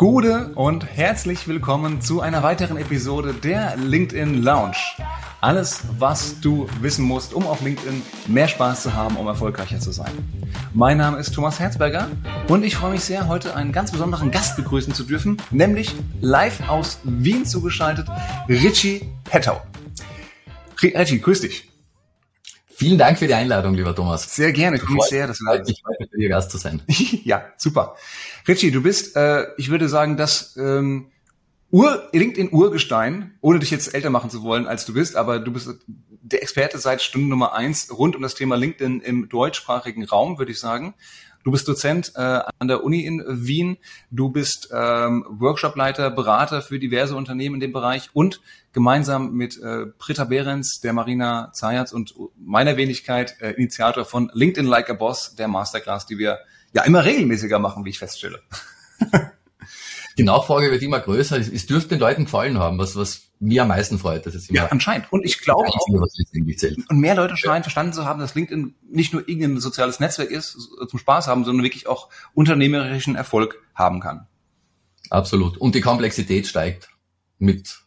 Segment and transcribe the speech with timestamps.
[0.00, 4.78] Gute und herzlich willkommen zu einer weiteren Episode der LinkedIn Lounge.
[5.42, 9.92] Alles, was du wissen musst, um auf LinkedIn mehr Spaß zu haben, um erfolgreicher zu
[9.92, 10.10] sein.
[10.72, 12.08] Mein Name ist Thomas Herzberger
[12.48, 16.66] und ich freue mich sehr, heute einen ganz besonderen Gast begrüßen zu dürfen, nämlich live
[16.70, 18.06] aus Wien zugeschaltet,
[18.48, 19.60] Richie Pettau.
[20.82, 21.69] Richie, grüß dich.
[22.80, 24.34] Vielen Dank für die Einladung, lieber Thomas.
[24.34, 24.76] Sehr gerne.
[24.78, 25.68] Ich freue mich sehr, dass du da bist.
[25.68, 26.80] Ich freue Gast zu sein.
[27.24, 27.94] ja, super.
[28.48, 31.10] Richie, du bist, äh, ich würde sagen, das ähm,
[31.70, 35.68] Ur, LinkedIn-Urgestein, ohne dich jetzt älter machen zu wollen, als du bist, aber du bist
[36.22, 40.52] der Experte seit Stunde Nummer eins rund um das Thema LinkedIn im deutschsprachigen Raum, würde
[40.52, 40.94] ich sagen.
[41.42, 43.78] Du bist Dozent äh, an der Uni in Wien.
[44.10, 48.40] Du bist ähm, Workshopleiter, Berater für diverse Unternehmen in dem Bereich und
[48.72, 54.68] gemeinsam mit äh, Britta Behrens, der Marina Zayatz und meiner Wenigkeit äh, Initiator von LinkedIn
[54.68, 56.40] Like a Boss, der Masterclass, die wir
[56.72, 58.40] ja immer regelmäßiger machen, wie ich feststelle.
[60.18, 61.38] die Nachfrage wird immer größer.
[61.38, 64.26] Es, es dürfte den Leuten gefallen haben, was, was mir am meisten freut.
[64.26, 65.12] Das ist immer ja, anscheinend.
[65.12, 67.62] Und ich glaube auch, und mehr Leute scheinen ja.
[67.62, 70.58] verstanden zu haben, dass LinkedIn nicht nur irgendein soziales Netzwerk ist,
[70.88, 74.26] zum Spaß haben, sondern wirklich auch unternehmerischen Erfolg haben kann.
[75.08, 75.56] Absolut.
[75.58, 76.90] Und die Komplexität steigt
[77.38, 77.80] mit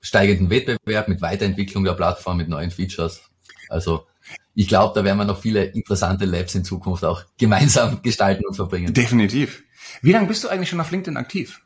[0.00, 3.22] steigendem Wettbewerb, mit Weiterentwicklung der Plattform, mit neuen Features.
[3.68, 4.06] Also
[4.54, 8.54] ich glaube, da werden wir noch viele interessante Labs in Zukunft auch gemeinsam gestalten und
[8.54, 8.94] verbringen.
[8.94, 9.64] Definitiv.
[10.02, 11.60] Wie lange bist du eigentlich schon auf LinkedIn aktiv?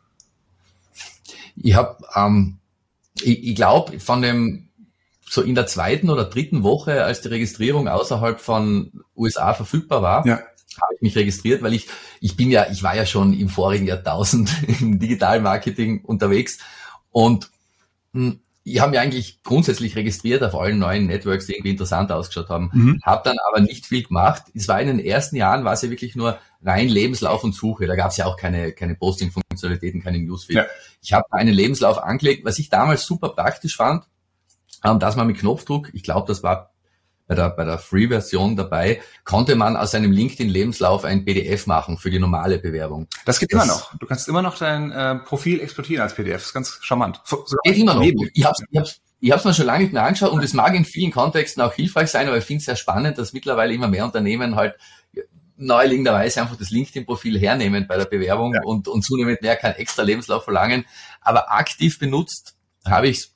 [1.62, 2.58] Ich habe, ähm,
[3.20, 4.68] ich, ich glaube, von dem
[5.28, 10.26] so in der zweiten oder dritten Woche, als die Registrierung außerhalb von USA verfügbar war,
[10.26, 10.36] ja.
[10.36, 11.86] habe ich mich registriert, weil ich,
[12.20, 14.50] ich bin ja, ich war ja schon im vorigen Jahrtausend
[14.80, 16.58] im Digitalmarketing unterwegs
[17.10, 17.50] und
[18.12, 22.12] mh, hm, ich habe mich eigentlich grundsätzlich registriert auf allen neuen Networks, die irgendwie interessant
[22.12, 22.70] ausgeschaut haben.
[22.74, 23.00] Mhm.
[23.02, 24.42] Habe dann aber nicht viel gemacht.
[24.54, 27.86] Es war in den ersten Jahren, war es ja wirklich nur rein Lebenslauf und Suche.
[27.86, 30.56] Da gab es ja auch keine, keine Posting-Funktionalitäten, keine Newsfeed.
[30.56, 30.66] Ja.
[31.02, 34.04] Ich habe einen Lebenslauf angelegt, was ich damals super praktisch fand,
[34.84, 36.72] ähm, dass man mit Knopfdruck, ich glaube, das war
[37.28, 42.10] bei der, bei der Free-Version dabei, konnte man aus einem LinkedIn-Lebenslauf ein PDF machen für
[42.10, 43.06] die normale Bewerbung.
[43.26, 43.94] Das geht das, immer noch.
[43.98, 46.36] Du kannst immer noch dein äh, Profil exportieren als PDF.
[46.36, 47.20] Das ist ganz charmant.
[47.24, 48.02] So, geht immer noch.
[48.02, 50.74] Ich habe ich hab's, ich hab's mir schon lange nicht mehr angeschaut und es mag
[50.74, 53.88] in vielen Kontexten auch hilfreich sein, aber ich finde es sehr spannend, dass mittlerweile immer
[53.88, 54.76] mehr Unternehmen halt
[55.58, 58.62] neuliegenderweise einfach das LinkedIn-Profil hernehmen bei der Bewerbung ja.
[58.62, 60.84] und, und zunehmend mehr kein extra Lebenslauf verlangen.
[61.20, 63.30] Aber aktiv benutzt habe ich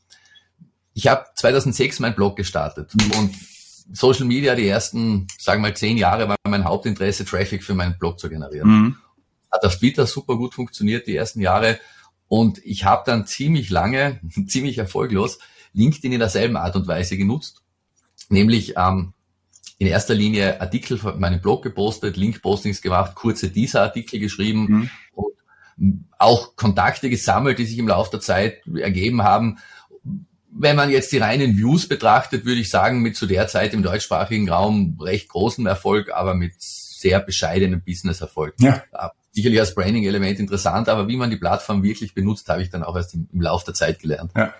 [0.94, 3.34] ich habe 2006 mein Blog gestartet und
[3.92, 7.98] Social Media die ersten, sagen wir mal, zehn Jahre war mein Hauptinteresse, Traffic für meinen
[7.98, 8.68] Blog zu generieren.
[8.68, 8.96] Mhm.
[9.50, 11.78] Hat auf Twitter super gut funktioniert die ersten Jahre
[12.28, 15.38] und ich habe dann ziemlich lange, ziemlich erfolglos
[15.72, 17.62] LinkedIn in derselben Art und Weise genutzt,
[18.28, 19.14] nämlich ähm,
[19.82, 24.90] in erster Linie Artikel von meinem Blog gepostet, Link-Postings gemacht, kurze dieser Artikel geschrieben mhm.
[25.12, 25.34] und
[26.18, 29.58] auch Kontakte gesammelt, die sich im Laufe der Zeit ergeben haben
[30.54, 33.82] wenn man jetzt die reinen Views betrachtet, würde ich sagen, mit zu der Zeit im
[33.82, 38.56] deutschsprachigen Raum recht großem Erfolg, aber mit sehr bescheidenem Business-Erfolg.
[38.60, 38.82] Ja.
[39.30, 42.96] Sicherlich als Branding-Element interessant, aber wie man die Plattform wirklich benutzt, habe ich dann auch
[42.96, 44.32] erst im, im Laufe der Zeit gelernt.
[44.36, 44.52] Ja.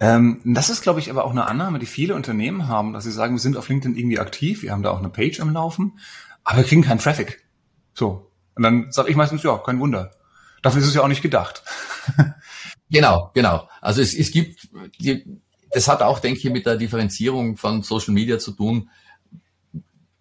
[0.00, 3.10] Ähm, das ist, glaube ich, aber auch eine Annahme, die viele Unternehmen haben, dass sie
[3.10, 5.98] sagen, wir sind auf LinkedIn irgendwie aktiv, wir haben da auch eine Page am Laufen,
[6.44, 7.44] aber wir kriegen keinen Traffic.
[7.94, 8.30] So.
[8.54, 10.12] Und dann sage ich meistens, ja, kein Wunder.
[10.62, 11.62] Dafür ist es ja auch nicht gedacht.
[12.90, 13.68] Genau, genau.
[13.80, 15.24] Also es, es gibt, die,
[15.70, 18.88] das hat auch, denke ich, mit der Differenzierung von Social Media zu tun.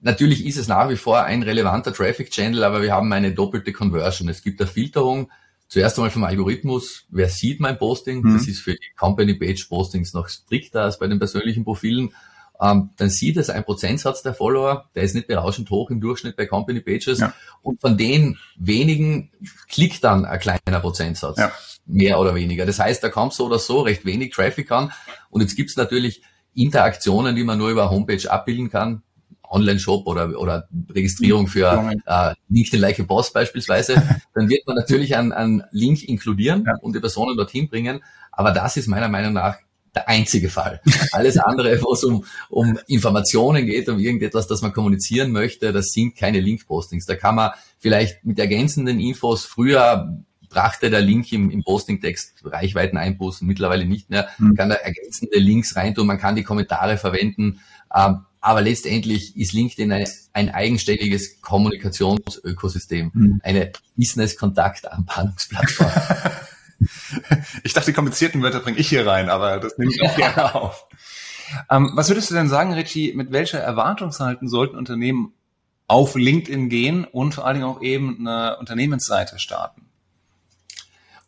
[0.02, 3.74] Natürlich ist es nach wie vor ein relevanter Traffic Channel, aber wir haben eine doppelte
[3.74, 4.30] Conversion.
[4.30, 5.32] Es gibt eine Filterung,
[5.67, 8.22] zuerst einmal vom Algorithmus, wer sieht mein Posting?
[8.22, 8.33] Mhm.
[8.33, 12.11] Das ist für die Company Page Postings noch strikter als bei den persönlichen Profilen
[12.59, 16.35] ähm, dann sieht es ein Prozentsatz der Follower, der ist nicht berauschend hoch im Durchschnitt
[16.35, 17.19] bei Company Pages.
[17.19, 17.33] Ja.
[17.61, 19.31] Und von den wenigen
[19.69, 21.51] klickt dann ein kleiner Prozentsatz, ja.
[21.85, 22.66] mehr oder weniger.
[22.66, 24.91] Das heißt, da kommt so oder so recht wenig Traffic an.
[25.29, 26.23] Und jetzt gibt es natürlich
[26.55, 29.03] Interaktionen, die man nur über Homepage abbilden kann.
[29.49, 33.96] Online-Shop oder, oder Registrierung für äh, LinkedIn Like a Boss beispielsweise,
[34.34, 36.73] dann wird man natürlich einen, einen Link inkludieren ja.
[36.82, 38.03] und die Personen dorthin bringen.
[38.32, 39.58] Aber das ist meiner Meinung nach
[39.96, 40.82] der einzige Fall.
[41.11, 45.88] Alles andere, wo es um, um Informationen geht, um irgendetwas, das man kommunizieren möchte, das
[45.88, 47.05] sind keine Link-Postings.
[47.05, 52.97] Da kann man vielleicht mit ergänzenden Infos früher brachte der Link im, im Posting-Text Reichweiten
[52.97, 54.55] einbußen, mittlerweile nicht mehr, mhm.
[54.55, 57.59] kann da ergänzende Links reintun, man kann die Kommentare verwenden,
[57.94, 63.41] ähm, aber letztendlich ist LinkedIn ein, ein eigenständiges Kommunikationsökosystem, mhm.
[63.44, 65.91] eine Business-Kontakt-Anbahnungsplattform.
[67.64, 70.55] ich dachte, die komplizierten Wörter bringe ich hier rein, aber das nehme ich auch gerne
[70.55, 70.88] auf.
[71.70, 75.34] Ähm, was würdest du denn sagen, Richie, mit welcher Erwartungshaltung sollten Unternehmen
[75.88, 79.88] auf LinkedIn gehen und vor allen Dingen auch eben eine Unternehmensseite starten?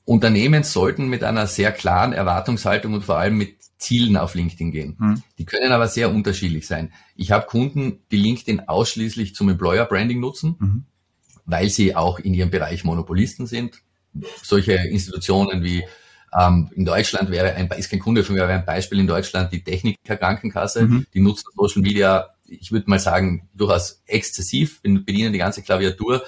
[0.05, 4.95] Unternehmen sollten mit einer sehr klaren Erwartungshaltung und vor allem mit Zielen auf LinkedIn gehen.
[4.99, 5.23] Mhm.
[5.37, 6.91] Die können aber sehr unterschiedlich sein.
[7.15, 10.83] Ich habe Kunden, die LinkedIn ausschließlich zum Employer Branding nutzen, mhm.
[11.45, 13.81] weil sie auch in ihrem Bereich Monopolisten sind.
[14.43, 15.83] Solche Institutionen wie
[16.37, 19.51] ähm, in Deutschland wäre ein, ist kein Kunde von mir, aber ein Beispiel in Deutschland
[19.53, 21.07] die Techniker Krankenkasse, mhm.
[21.13, 26.23] die nutzt Social Media, ich würde mal sagen, durchaus exzessiv, bedienen die ganze Klaviatur,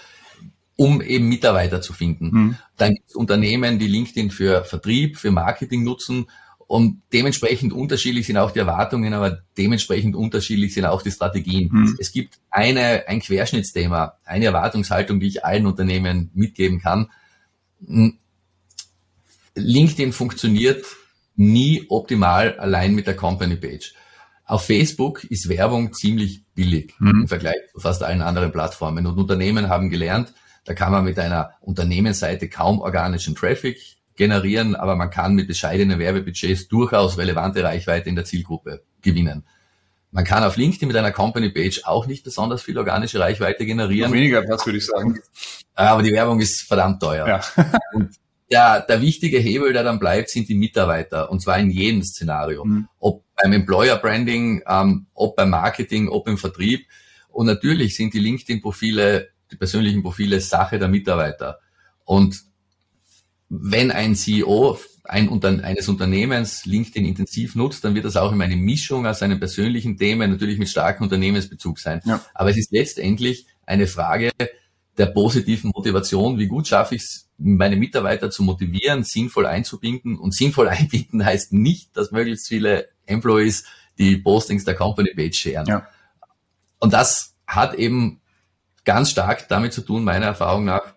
[0.78, 2.30] um eben Mitarbeiter zu finden.
[2.32, 2.58] Mhm.
[2.78, 6.28] Dann gibt es Unternehmen, die LinkedIn für Vertrieb, für Marketing nutzen
[6.72, 11.68] und dementsprechend unterschiedlich sind auch die Erwartungen, aber dementsprechend unterschiedlich sind auch die Strategien.
[11.70, 11.98] Mhm.
[12.00, 17.10] Es gibt eine, ein Querschnittsthema, eine Erwartungshaltung, die ich allen Unternehmen mitgeben kann.
[17.86, 18.18] Hm,
[19.54, 20.86] LinkedIn funktioniert
[21.36, 23.94] nie optimal allein mit der Company Page.
[24.46, 27.24] Auf Facebook ist Werbung ziemlich billig mhm.
[27.24, 29.06] im Vergleich zu fast allen anderen Plattformen.
[29.06, 30.34] Und Unternehmen haben gelernt,
[30.64, 35.98] da kann man mit einer Unternehmensseite kaum organischen Traffic generieren, aber man kann mit bescheidenen
[35.98, 39.48] Werbebudgets durchaus relevante Reichweite in der Zielgruppe gewinnen.
[40.12, 44.12] Man kann auf LinkedIn mit einer Company Page auch nicht besonders viel organische Reichweite generieren.
[44.12, 45.20] Noch weniger Platz, würde ich sagen.
[45.74, 47.28] Aber die Werbung ist verdammt teuer.
[47.28, 47.42] Ja.
[47.94, 48.12] Und
[48.52, 51.32] der, der wichtige Hebel, der dann bleibt, sind die Mitarbeiter.
[51.32, 52.64] Und zwar in jedem Szenario.
[52.64, 52.90] Mhm.
[53.00, 56.86] Ob beim Employer Branding, ähm, ob beim Marketing, ob im Vertrieb.
[57.30, 61.58] Und natürlich sind die LinkedIn-Profile, die persönlichen Profile Sache der Mitarbeiter.
[62.06, 62.51] Und
[63.54, 68.56] wenn ein CEO ein, eines Unternehmens LinkedIn intensiv nutzt, dann wird das auch immer eine
[68.56, 72.02] Mischung aus einem persönlichen Themen, natürlich mit starkem Unternehmensbezug sein.
[72.06, 72.22] Ja.
[72.34, 74.32] Aber es ist letztendlich eine Frage
[74.98, 76.40] der positiven Motivation.
[76.40, 80.18] Wie gut schaffe ich es, meine Mitarbeiter zu motivieren, sinnvoll einzubinden?
[80.18, 83.66] Und sinnvoll einbinden heißt nicht, dass möglichst viele Employees
[83.98, 85.66] die Postings der Company Page scheren.
[85.68, 85.88] Ja.
[86.80, 88.22] Und das hat eben
[88.86, 90.94] ganz stark damit zu tun, meiner Erfahrung nach,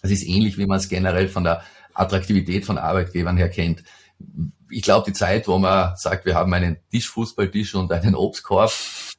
[0.00, 1.62] es ist ähnlich, wie man es generell von der
[1.94, 3.82] Attraktivität von Arbeitgebern her kennt.
[4.70, 8.72] Ich glaube, die Zeit, wo man sagt, wir haben einen Tischfußballtisch und einen Obstkorb,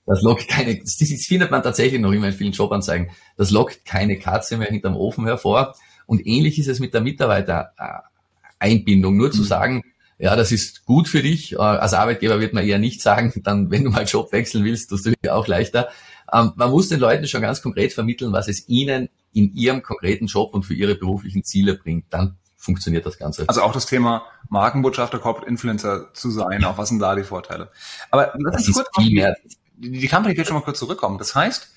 [0.06, 4.20] das lockt keine, das findet man tatsächlich noch immer in vielen Jobanzeigen, das lockt keine
[4.20, 5.76] Katze mehr hinterm Ofen hervor.
[6.06, 9.16] Und ähnlich ist es mit der Mitarbeitereinbindung.
[9.16, 9.46] Nur zu mhm.
[9.46, 9.84] sagen,
[10.20, 11.54] ja, das ist gut für dich.
[11.54, 14.90] Äh, als Arbeitgeber wird man eher nicht sagen, dann, wenn du mal Job wechseln willst,
[14.90, 15.90] tust du dir auch leichter.
[16.32, 20.28] Ähm, man muss den Leuten schon ganz konkret vermitteln, was es ihnen in ihrem konkreten
[20.28, 22.06] Job und für ihre beruflichen Ziele bringt.
[22.10, 23.44] Dann funktioniert das Ganze.
[23.48, 27.70] Also auch das Thema Markenbotschafter, Corporate Influencer zu sein, auch was sind da die Vorteile?
[28.10, 29.36] Aber lass uns kurz viel mehr.
[29.76, 31.18] Die, die Company Page schon mal kurz zurückkommen.
[31.18, 31.74] Das heißt,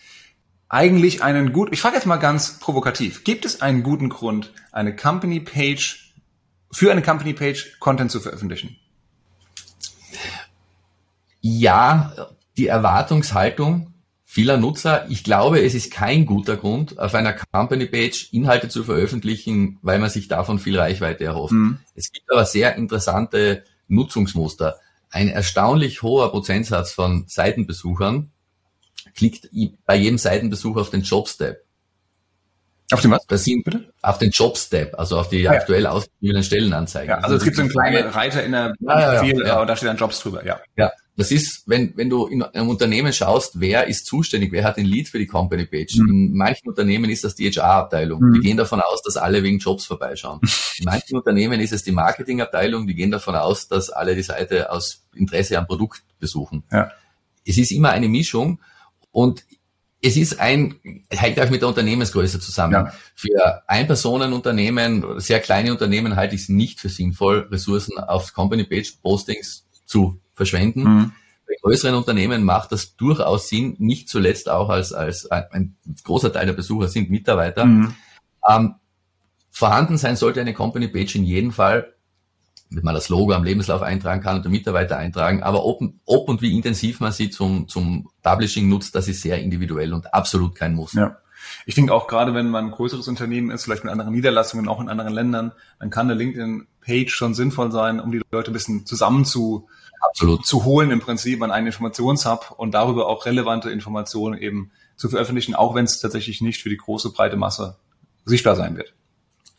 [0.69, 4.94] eigentlich einen gut, ich frage jetzt mal ganz provokativ, gibt es einen guten Grund, eine
[4.94, 6.15] Company Page,
[6.71, 8.77] für eine Company Page Content zu veröffentlichen?
[11.41, 13.93] Ja, die Erwartungshaltung
[14.37, 15.06] vieler Nutzer.
[15.09, 20.11] Ich glaube, es ist kein guter Grund, auf einer Company-Page Inhalte zu veröffentlichen, weil man
[20.11, 21.55] sich davon viel Reichweite erhofft.
[21.55, 21.79] Mhm.
[21.94, 24.77] Es gibt aber sehr interessante Nutzungsmuster.
[25.09, 28.31] Ein erstaunlich hoher Prozentsatz von Seitenbesuchern
[29.15, 29.49] klickt
[29.87, 31.56] bei jedem Seitenbesuch auf den Jobs-Tab.
[32.93, 33.25] Auf den was?
[33.29, 33.91] Das sind bitte?
[34.03, 35.93] Auf den Jobs-Tab, also auf die ah, aktuell ja.
[35.93, 37.09] ausgeschriebenen Stellenanzeigen.
[37.09, 39.77] Ja, also es gibt so einen kleinen Reiter in der ja, ja, Profil, ja, da
[39.77, 40.61] steht dann Jobs drüber, ja.
[40.77, 44.77] Ja, das ist, wenn, wenn du in einem Unternehmen schaust, wer ist zuständig, wer hat
[44.77, 45.97] den Lead für die Company Page.
[45.97, 46.09] Mhm.
[46.09, 48.21] In manchen Unternehmen ist das die HR-Abteilung.
[48.21, 48.35] Mhm.
[48.35, 50.40] Die gehen davon aus, dass alle wegen Jobs vorbeischauen.
[50.79, 54.71] In manchen Unternehmen ist es die Marketing-Abteilung, die gehen davon aus, dass alle die Seite
[54.71, 56.64] aus Interesse am Produkt besuchen.
[56.71, 56.90] Ja.
[57.47, 58.61] Es ist immer eine Mischung
[59.11, 59.45] und
[60.02, 62.75] es ist ein, hängt auch mit der Unternehmensgröße zusammen.
[62.75, 62.93] Ja.
[63.14, 70.21] Für Ein-Personen-Unternehmen, sehr kleine Unternehmen halte ich es nicht für sinnvoll, Ressourcen auf Company-Page-Postings zu
[70.37, 70.83] verschwenden.
[70.83, 71.12] Mhm.
[71.47, 76.47] Bei größeren Unternehmen macht das durchaus Sinn, nicht zuletzt auch als, als ein, großer Teil
[76.47, 77.64] der Besucher sind Mitarbeiter.
[77.64, 77.95] Mhm.
[78.49, 78.75] Ähm,
[79.50, 81.95] vorhanden sein sollte eine Company Page in jedem Fall,
[82.69, 85.43] damit man das Logo am Lebenslauf eintragen kann und den Mitarbeiter eintragen.
[85.43, 89.40] Aber ob, ob und wie intensiv man sie zum, zum Publishing nutzt, das ist sehr
[89.40, 90.95] individuell und absolut kein Muss.
[90.95, 91.16] Ja.
[91.64, 94.81] Ich denke auch gerade, wenn man ein größeres Unternehmen ist, vielleicht mit anderen Niederlassungen, auch
[94.81, 98.87] in anderen Ländern, dann kann eine LinkedIn-Page schon sinnvoll sein, um die Leute ein bisschen
[98.87, 99.69] zusammen zu,
[100.11, 100.47] Absolut.
[100.47, 105.55] zu holen im Prinzip an einen Informationshub und darüber auch relevante Informationen eben zu veröffentlichen,
[105.55, 107.77] auch wenn es tatsächlich nicht für die große breite Masse
[108.25, 108.95] sichtbar sein wird.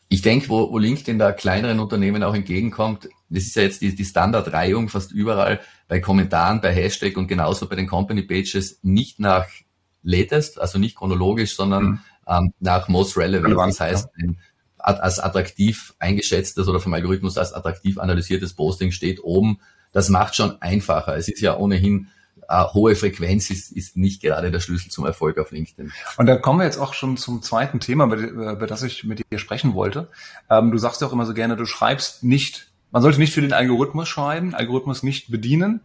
[0.09, 3.93] Ich denke, wo, wo LinkedIn da kleineren Unternehmen auch entgegenkommt, das ist ja jetzt die,
[3.93, 9.19] die Standardreihung fast überall bei Kommentaren, bei Hashtag und genauso bei den Company Pages nicht
[9.19, 9.47] nach
[10.03, 11.99] latest, also nicht chronologisch, sondern mhm.
[12.27, 13.47] ähm, nach most relevant.
[13.47, 14.23] relevant das heißt, ja.
[14.23, 14.39] ein,
[14.77, 19.59] als attraktiv eingeschätztes oder vom Algorithmus als attraktiv analysiertes Posting steht oben
[19.97, 21.17] das macht schon einfacher.
[21.17, 22.09] Es ist ja ohnehin
[22.47, 25.91] äh, hohe Frequenz ist, ist nicht gerade der Schlüssel zum Erfolg auf LinkedIn.
[26.17, 29.23] Und da kommen wir jetzt auch schon zum zweiten Thema, über, über das ich mit
[29.31, 30.07] dir sprechen wollte.
[30.51, 33.41] Ähm, du sagst ja auch immer so gerne, du schreibst nicht, man sollte nicht für
[33.41, 35.81] den Algorithmus schreiben, Algorithmus nicht bedienen.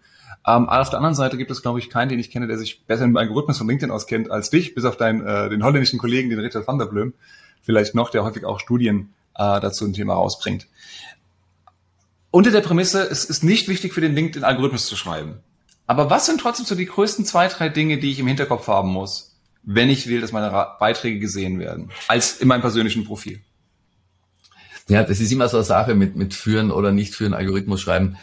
[0.47, 2.59] Ähm, aber auf der anderen Seite gibt es, glaube ich, keinen, den ich kenne, der
[2.59, 5.99] sich besser im Algorithmus von LinkedIn auskennt als dich, bis auf deinen, äh, den holländischen
[5.99, 7.15] Kollegen, den Richard van der Blöm,
[7.63, 10.67] vielleicht noch, der häufig auch Studien äh, dazu ein Thema rausbringt.
[12.33, 15.41] Unter der Prämisse, es ist nicht wichtig für den LinkedIn-Algorithmus zu schreiben.
[15.87, 18.89] Aber was sind trotzdem so die größten zwei, drei Dinge, die ich im Hinterkopf haben
[18.89, 23.41] muss, wenn ich will, dass meine Beiträge gesehen werden, als in meinem persönlichen Profil?
[24.89, 28.17] Ja, das ist immer so eine Sache mit, mit Führen oder nicht Führen, Algorithmus schreiben.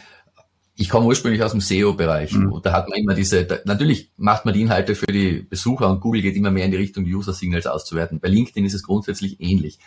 [0.74, 2.32] Ich komme ursprünglich aus dem SEO-Bereich.
[2.32, 2.60] Mhm.
[2.64, 6.00] Da hat man immer diese, da, natürlich macht man die Inhalte für die Besucher und
[6.00, 8.18] Google geht immer mehr in die Richtung, User-Signals auszuwerten.
[8.18, 9.78] Bei LinkedIn ist es grundsätzlich ähnlich.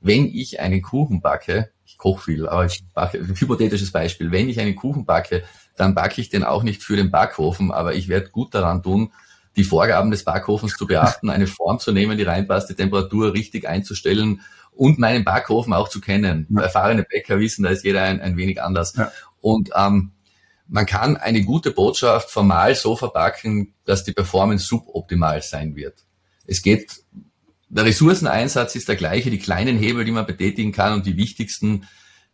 [0.00, 4.48] Wenn ich einen Kuchen backe, ich koche viel, aber ich backe, ein hypothetisches Beispiel, wenn
[4.48, 5.44] ich einen Kuchen backe,
[5.76, 9.12] dann backe ich den auch nicht für den Backofen, aber ich werde gut daran tun,
[9.56, 13.66] die Vorgaben des Backhofens zu beachten, eine Form zu nehmen, die reinpasst, die Temperatur richtig
[13.66, 16.46] einzustellen und meinen Backofen auch zu kennen.
[16.50, 16.62] Ja.
[16.62, 18.94] Erfahrene Bäcker wissen, da ist jeder ein, ein wenig anders.
[18.94, 19.10] Ja.
[19.40, 20.12] Und ähm,
[20.68, 26.04] man kann eine gute Botschaft formal so verpacken, dass die Performance suboptimal sein wird.
[26.46, 27.04] Es geht,
[27.68, 31.86] der Ressourceneinsatz ist der gleiche, die kleinen Hebel, die man betätigen kann und die wichtigsten,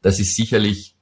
[0.03, 0.95] das ist sicherlich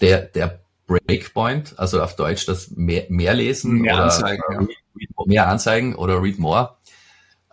[0.00, 5.08] der, der Breakpoint, also auf Deutsch das mehr, mehr lesen mehr oder Anzeigen, ja.
[5.26, 6.76] mehr Anzeigen oder Read More.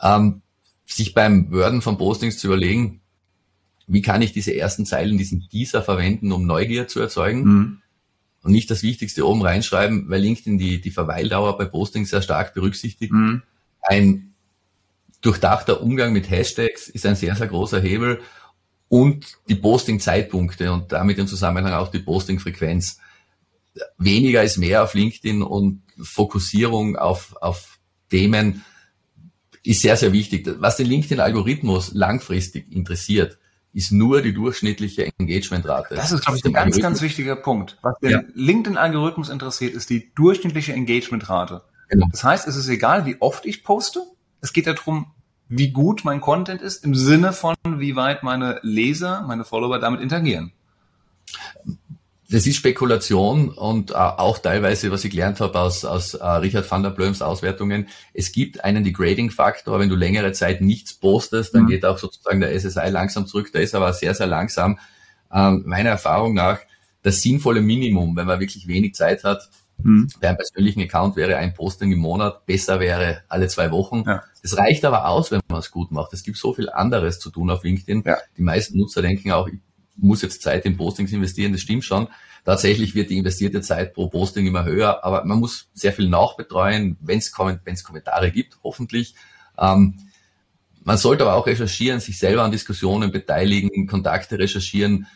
[0.02, 0.42] Ähm,
[0.86, 3.02] sich beim Worden von Postings zu überlegen,
[3.88, 7.82] wie kann ich diese ersten Zeilen, diesen Teaser verwenden, um Neugier zu erzeugen mhm.
[8.44, 12.54] und nicht das Wichtigste oben reinschreiben, weil LinkedIn die, die Verweildauer bei Postings sehr stark
[12.54, 13.14] berücksichtigt.
[13.14, 13.44] Mhm.
[13.82, 14.34] Ein
[15.22, 18.22] durchdachter Umgang mit Hashtags ist ein sehr, sehr großer Hebel
[18.88, 23.00] und die Posting-Zeitpunkte und damit im Zusammenhang auch die Posting-Frequenz
[23.98, 28.64] weniger ist mehr auf LinkedIn und Fokussierung auf, auf Themen
[29.64, 30.48] ist sehr, sehr wichtig.
[30.60, 33.38] Was den LinkedIn-Algorithmus langfristig interessiert,
[33.74, 35.96] ist nur die durchschnittliche Engagementrate.
[35.96, 37.78] Das ist, glaube ich, ein ganz, ganz wichtiger Punkt.
[37.82, 38.24] Was den ja.
[38.34, 41.64] LinkedIn-Algorithmus interessiert, ist die durchschnittliche Engagementrate.
[41.90, 42.08] Genau.
[42.12, 44.04] Das heißt, es ist egal, wie oft ich poste.
[44.42, 45.08] Es geht darum,
[45.50, 50.02] wie gut mein Content ist, im Sinne von, wie weit meine Leser, meine Follower damit
[50.02, 50.52] interagieren
[52.30, 56.70] das ist Spekulation und äh, auch teilweise, was ich gelernt habe aus, aus äh, Richard
[56.70, 57.88] van der Blöms Auswertungen.
[58.14, 61.68] Es gibt einen Degrading-Faktor, wenn du längere Zeit nichts postest, dann mhm.
[61.68, 63.52] geht auch sozusagen der SSI langsam zurück.
[63.54, 64.78] Der ist aber sehr, sehr langsam.
[65.32, 66.60] Ähm, meiner Erfahrung nach
[67.02, 70.10] das sinnvolle Minimum, wenn man wirklich wenig Zeit hat, mhm.
[70.20, 74.04] bei einem persönlichen Account wäre ein Posting im Monat, besser wäre alle zwei Wochen.
[74.06, 74.24] Ja.
[74.42, 76.14] Das reicht aber aus, wenn man es gut macht.
[76.14, 78.04] Es gibt so viel anderes zu tun auf LinkedIn.
[78.06, 78.18] Ja.
[78.38, 79.60] Die meisten Nutzer denken auch, ich
[79.96, 82.08] muss jetzt Zeit in Postings investieren, das stimmt schon.
[82.46, 86.98] Tatsächlich wird die investierte Zeit pro Posting immer höher, aber man muss sehr viel nachbetreuen,
[87.02, 89.16] wenn es Kommentare gibt, hoffentlich.
[89.58, 89.96] Ähm,
[90.84, 95.08] man sollte aber auch recherchieren, sich selber an Diskussionen beteiligen, Kontakte recherchieren.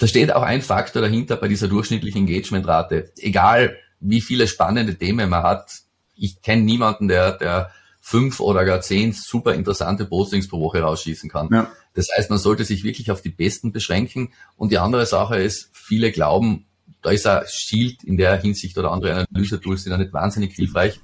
[0.00, 3.12] Da steht auch ein Faktor dahinter bei dieser durchschnittlichen Engagementrate.
[3.18, 5.70] Egal, wie viele spannende Themen man hat.
[6.16, 11.28] Ich kenne niemanden, der, der fünf oder gar zehn super interessante Postings pro Woche rausschießen
[11.28, 11.50] kann.
[11.52, 11.70] Ja.
[11.92, 14.32] Das heißt, man sollte sich wirklich auf die besten beschränken.
[14.56, 16.64] Und die andere Sache ist, viele glauben,
[17.02, 20.98] da ist ein Shield in der Hinsicht oder andere Analyse-Tools sind ja nicht wahnsinnig hilfreich.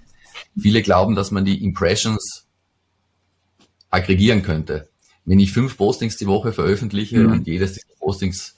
[0.59, 2.47] Viele glauben, dass man die Impressions
[3.91, 4.89] aggregieren könnte.
[5.27, 7.33] Wenn ich fünf Postings die Woche veröffentliche mhm.
[7.33, 8.56] und jedes dieser Postings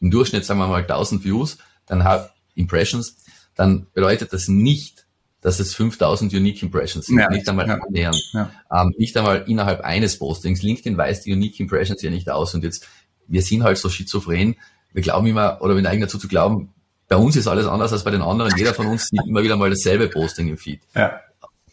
[0.00, 3.16] im Durchschnitt, sagen wir mal, 1000 Views, dann hat Impressions,
[3.54, 5.06] dann bedeutet das nicht,
[5.40, 7.78] dass es 5000 Unique Impressions sind, ja, nicht einmal ja.
[7.80, 8.50] annähernd, ja.
[8.72, 10.62] Ähm, nicht einmal innerhalb eines Postings.
[10.62, 12.86] LinkedIn weist die Unique Impressions ja nicht aus und jetzt,
[13.26, 14.56] wir sind halt so schizophren,
[14.92, 16.72] wir glauben immer, oder wir neigen dazu zu glauben,
[17.08, 18.52] bei uns ist alles anders als bei den anderen.
[18.56, 20.80] Jeder von uns sieht immer wieder mal dasselbe Posting im Feed.
[20.94, 21.20] Ja.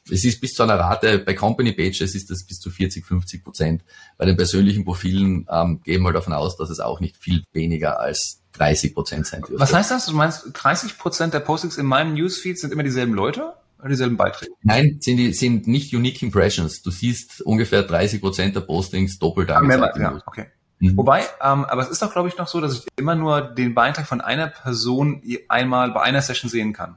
[0.09, 3.43] Es ist bis zu einer Rate, bei Company Pages ist das bis zu 40, 50
[3.43, 3.83] Prozent.
[4.17, 7.99] Bei den persönlichen Profilen ähm, gehen wir davon aus, dass es auch nicht viel weniger
[7.99, 9.59] als 30 Prozent sein dürfte.
[9.59, 10.05] Was heißt das?
[10.05, 13.53] Du meinst, 30 Prozent der Postings in meinem Newsfeed sind immer dieselben Leute?
[13.79, 14.51] Oder dieselben Beiträge?
[14.61, 16.81] Nein, sind, die, sind nicht Unique Impressions.
[16.81, 19.97] Du siehst ungefähr 30 Prozent der Postings doppelt angezeigt.
[19.97, 20.45] Ja, okay.
[20.79, 20.97] Mhm.
[20.97, 23.73] Wobei, ähm, aber es ist doch, glaube ich, noch so, dass ich immer nur den
[23.73, 26.95] Beitrag von einer Person einmal bei einer Session sehen kann.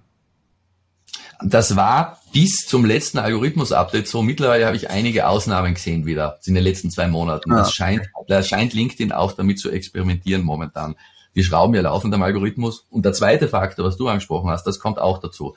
[1.43, 4.23] Das war bis zum letzten Algorithmus-Update so.
[4.23, 7.53] Mittlerweile habe ich einige Ausnahmen gesehen wieder in den letzten zwei Monaten.
[7.53, 10.97] Ah, das scheint, da scheint LinkedIn auch damit zu experimentieren momentan.
[11.35, 12.87] Die schrauben ja laufend am Algorithmus.
[12.91, 15.55] Und der zweite Faktor, was du angesprochen hast, das kommt auch dazu.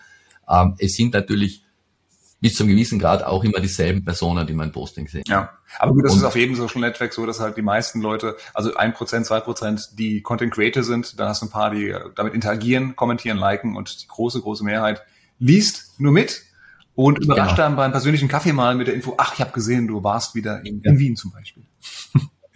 [0.48, 1.63] Ähm, es sind natürlich
[2.41, 5.24] bis zum gewissen Grad auch immer dieselben Personen, die mein Posting sehen.
[5.27, 8.01] Ja, aber gut, das und, ist auf jedem Social Network so, dass halt die meisten
[8.01, 11.70] Leute, also ein Prozent, zwei Prozent, die Content Creator sind, dann hast du ein paar,
[11.70, 15.03] die damit interagieren, kommentieren, liken und die große, große Mehrheit,
[15.42, 16.44] liest nur mit
[16.96, 17.68] und überrascht genau.
[17.68, 20.66] dann beim persönlichen Kaffee mal mit der Info, ach, ich habe gesehen, du warst wieder
[20.66, 21.64] in, in Wien zum Beispiel.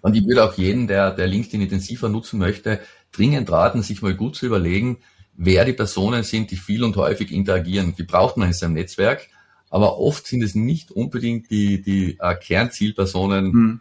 [0.01, 2.79] Und ich würde auch jeden, der, der LinkedIn intensiver nutzen möchte,
[3.11, 4.99] dringend raten, sich mal gut zu überlegen,
[5.33, 7.95] wer die Personen sind, die viel und häufig interagieren.
[7.97, 9.27] Die braucht man in seinem Netzwerk,
[9.69, 13.79] aber oft sind es nicht unbedingt die, die äh, Kernzielpersonen hm.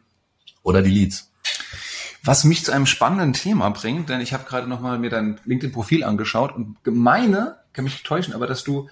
[0.63, 1.31] oder die Leads.
[2.25, 6.05] Was mich zu einem spannenden Thema bringt, denn ich habe gerade nochmal mir dein LinkedIn-Profil
[6.05, 8.89] angeschaut und meine, kann mich täuschen, aber dass du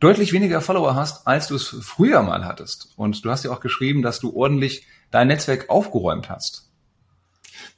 [0.00, 2.92] deutlich weniger Follower hast, als du es früher mal hattest.
[2.96, 6.68] Und du hast ja auch geschrieben, dass du ordentlich dein Netzwerk aufgeräumt hast.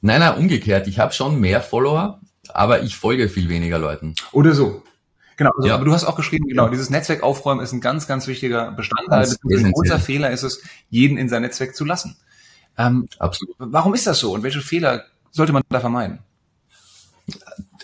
[0.01, 0.87] Nein, nein, umgekehrt.
[0.87, 4.15] Ich habe schon mehr Follower, aber ich folge viel weniger Leuten.
[4.31, 4.83] Oder so.
[5.37, 5.75] Genau, also, ja.
[5.75, 9.27] aber du hast auch geschrieben, genau, dieses Netzwerk aufräumen ist ein ganz, ganz wichtiger Bestandteil.
[9.27, 12.17] Ein großer Fehler ist es, jeden in sein Netzwerk zu lassen.
[12.77, 13.55] Ähm, Absolut.
[13.59, 16.19] Warum ist das so und welche Fehler sollte man da vermeiden?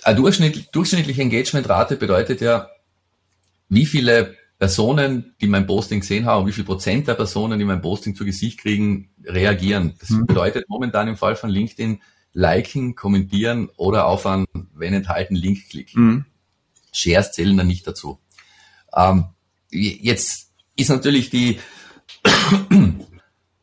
[0.04, 2.70] Eine durchschnittlich, durchschnittliche Engagementrate bedeutet ja,
[3.70, 7.82] wie viele Personen, die mein Posting gesehen haben, wie viel Prozent der Personen, die mein
[7.82, 9.96] Posting zu Gesicht kriegen, reagieren.
[10.00, 10.26] Das mhm.
[10.26, 12.02] bedeutet momentan im Fall von LinkedIn
[12.34, 16.04] liken, kommentieren oder auf einen, wenn enthalten, Link klicken.
[16.04, 16.26] Mhm.
[16.92, 18.20] Shares zählen dann nicht dazu.
[18.96, 19.26] Ähm,
[19.70, 21.60] jetzt ist natürlich die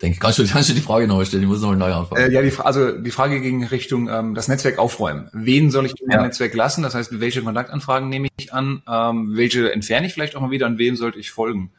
[0.02, 1.42] Denk, kannst du, kannst du die Frage nochmal stellen?
[1.42, 2.22] Ich muss nochmal neu anfangen.
[2.22, 5.28] Äh, ja, die, also die Frage ging Richtung ähm, das Netzwerk aufräumen.
[5.32, 6.22] Wen soll ich in ja.
[6.22, 6.82] Netzwerk lassen?
[6.82, 8.82] Das heißt, welche Kontaktanfragen nehme ich an?
[8.88, 10.66] Ähm, welche entferne ich vielleicht auch mal wieder?
[10.66, 11.70] An wem sollte ich folgen?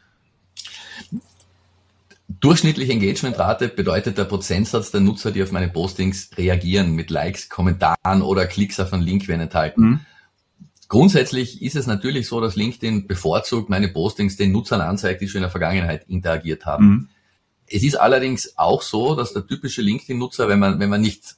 [2.40, 8.22] Durchschnittliche Engagementrate bedeutet der Prozentsatz der Nutzer, die auf meine Postings reagieren mit Likes, Kommentaren
[8.22, 9.82] oder Klicks auf einen Link, wenn enthalten.
[9.82, 10.00] Mhm.
[10.88, 15.40] Grundsätzlich ist es natürlich so, dass LinkedIn bevorzugt meine Postings den Nutzern anzeigt, die schon
[15.40, 16.86] in der Vergangenheit interagiert haben.
[16.86, 17.10] Mhm.
[17.72, 21.36] Es ist allerdings auch so, dass der typische LinkedIn-Nutzer, wenn man, wenn man nicht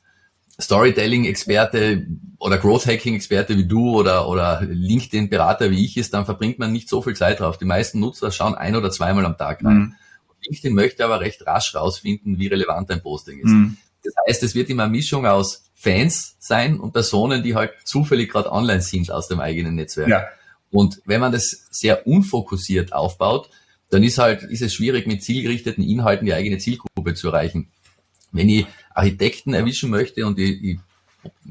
[0.60, 2.06] Storytelling-Experte
[2.40, 7.02] oder Growth-Hacking-Experte wie du oder, oder LinkedIn-Berater wie ich ist, dann verbringt man nicht so
[7.02, 7.58] viel Zeit drauf.
[7.58, 9.78] Die meisten Nutzer schauen ein oder zweimal am Tag rein.
[9.78, 9.96] Mhm.
[10.46, 13.50] LinkedIn möchte aber recht rasch rausfinden, wie relevant ein Posting ist.
[13.50, 13.78] Mhm.
[14.04, 18.32] Das heißt, es wird immer eine Mischung aus Fans sein und Personen, die halt zufällig
[18.32, 20.10] gerade online sind aus dem eigenen Netzwerk.
[20.10, 20.26] Ja.
[20.72, 23.50] Und wenn man das sehr unfokussiert aufbaut,
[23.94, 27.70] dann ist halt, ist es schwierig, mit zielgerichteten Inhalten die eigene Zielgruppe zu erreichen.
[28.32, 30.80] Wenn ich Architekten erwischen möchte und ich, ich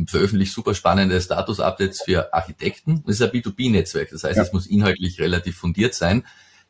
[0.06, 4.42] veröffentliche super spannende Status-Updates für Architekten, das ist ein B2B-Netzwerk, das heißt, ja.
[4.42, 6.24] es muss inhaltlich relativ fundiert sein,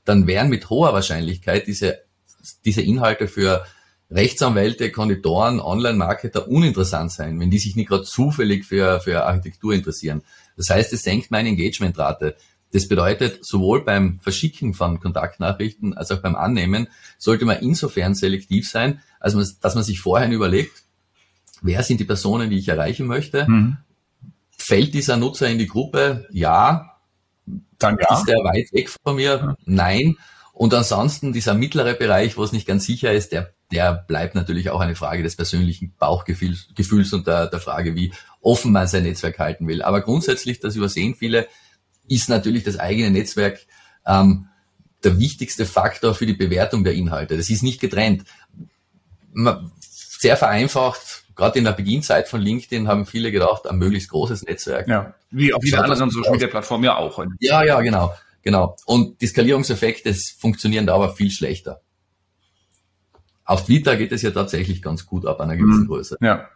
[0.04, 2.00] dann wären mit hoher Wahrscheinlichkeit diese,
[2.64, 3.64] diese Inhalte für
[4.10, 10.22] Rechtsanwälte, Konditoren, Online-Marketer uninteressant sein, wenn die sich nicht gerade zufällig für, für Architektur interessieren.
[10.56, 12.36] Das heißt, es senkt meine Engagementrate.
[12.72, 18.68] Das bedeutet, sowohl beim Verschicken von Kontaktnachrichten als auch beim Annehmen sollte man insofern selektiv
[18.68, 20.82] sein, als man, dass man sich vorher überlegt,
[21.60, 23.46] wer sind die Personen, die ich erreichen möchte?
[23.48, 23.76] Mhm.
[24.56, 26.26] Fällt dieser Nutzer in die Gruppe?
[26.30, 26.96] Ja.
[27.78, 28.16] Dann ja.
[28.16, 29.24] Ist der weit weg von mir?
[29.24, 29.56] Ja.
[29.64, 30.16] Nein.
[30.52, 34.70] Und ansonsten dieser mittlere Bereich, wo es nicht ganz sicher ist, der, der bleibt natürlich
[34.70, 39.04] auch eine Frage des persönlichen Bauchgefühls Gefühls und der, der Frage, wie offen man sein
[39.04, 39.82] Netzwerk halten will.
[39.82, 41.48] Aber grundsätzlich, das übersehen viele,
[42.08, 43.60] ist natürlich das eigene Netzwerk
[44.06, 44.48] ähm,
[45.04, 47.36] der wichtigste Faktor für die Bewertung der Inhalte.
[47.36, 48.24] Das ist nicht getrennt.
[49.88, 54.88] Sehr vereinfacht, gerade in der Beginnzeit von LinkedIn haben viele gedacht, ein möglichst großes Netzwerk.
[54.88, 57.24] Ja, wie auf jeder anderen Social Media Plattform ja auch.
[57.40, 58.76] Ja, ja, genau, genau.
[58.86, 61.80] Und die Skalierungseffekte funktionieren da aber viel schlechter.
[63.44, 65.88] Auf Twitter geht es ja tatsächlich ganz gut ab einer gewissen mhm.
[65.88, 66.16] Größe.
[66.20, 66.48] Ja.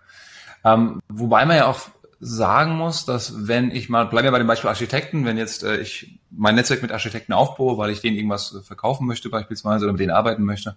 [0.65, 1.81] Ähm, wobei man ja auch
[2.21, 5.79] sagen muss, dass wenn ich mal, bleiben wir bei dem Beispiel Architekten, wenn jetzt äh,
[5.79, 9.93] ich mein Netzwerk mit Architekten aufbaue, weil ich denen irgendwas äh, verkaufen möchte beispielsweise oder
[9.93, 10.77] mit denen arbeiten möchte,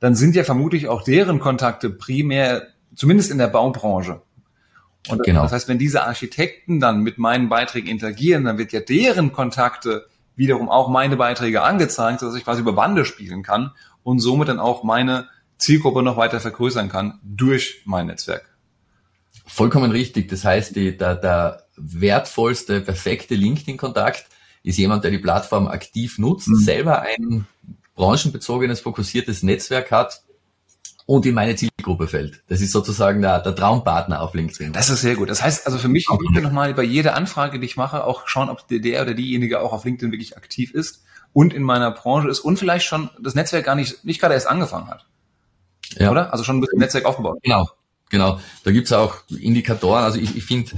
[0.00, 4.22] dann sind ja vermutlich auch deren Kontakte primär, zumindest in der Baubranche.
[5.08, 5.42] Und genau.
[5.42, 10.06] das heißt, wenn diese Architekten dann mit meinen Beiträgen interagieren, dann wird ja deren Kontakte
[10.36, 13.72] wiederum auch meine Beiträge angezeigt, sodass ich quasi über Bande spielen kann
[14.04, 18.47] und somit dann auch meine Zielgruppe noch weiter vergrößern kann durch mein Netzwerk.
[19.48, 20.28] Vollkommen richtig.
[20.28, 24.26] Das heißt, die, der, der wertvollste, perfekte LinkedIn-Kontakt
[24.62, 26.56] ist jemand, der die Plattform aktiv nutzt, mhm.
[26.56, 27.46] selber ein
[27.94, 30.22] branchenbezogenes, fokussiertes Netzwerk hat
[31.06, 32.42] und in meine Zielgruppe fällt.
[32.48, 34.74] Das ist sozusagen der, der Traumpartner auf LinkedIn.
[34.74, 35.30] Das ist sehr gut.
[35.30, 38.28] Das heißt also für mich, ich will nochmal bei jeder Anfrage, die ich mache, auch
[38.28, 42.28] schauen, ob der oder diejenige auch auf LinkedIn wirklich aktiv ist und in meiner Branche
[42.28, 45.06] ist und vielleicht schon das Netzwerk gar nicht, nicht gerade erst angefangen hat.
[45.96, 46.10] Ja.
[46.10, 46.32] Oder?
[46.32, 47.38] Also schon ein bisschen Netzwerk aufgebaut.
[47.42, 47.66] Genau.
[48.10, 50.04] Genau, da gibt's auch Indikatoren.
[50.04, 50.72] Also ich, ich finde,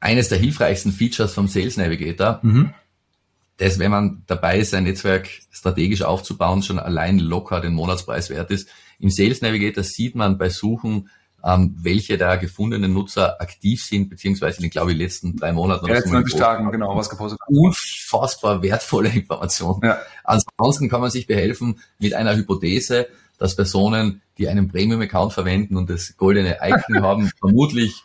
[0.00, 2.72] eines der hilfreichsten Features vom Sales Navigator, mhm.
[3.58, 8.50] dass wenn man dabei ist, sein Netzwerk strategisch aufzubauen, schon allein locker den Monatspreis wert
[8.50, 8.68] ist.
[8.98, 11.08] Im Sales Navigator sieht man bei Suchen
[11.46, 15.86] ähm, welche der gefundenen Nutzer aktiv sind, beziehungsweise in den, glaube ich, letzten drei Monaten.
[15.86, 19.80] Ja, letzten 90 Tagen, genau, was gepostet Unfassbar wertvolle Information.
[19.82, 19.98] Ja.
[20.24, 23.06] Ansonsten kann man sich behelfen mit einer Hypothese,
[23.38, 28.02] dass Personen, die einen Premium-Account verwenden und das goldene Icon haben, vermutlich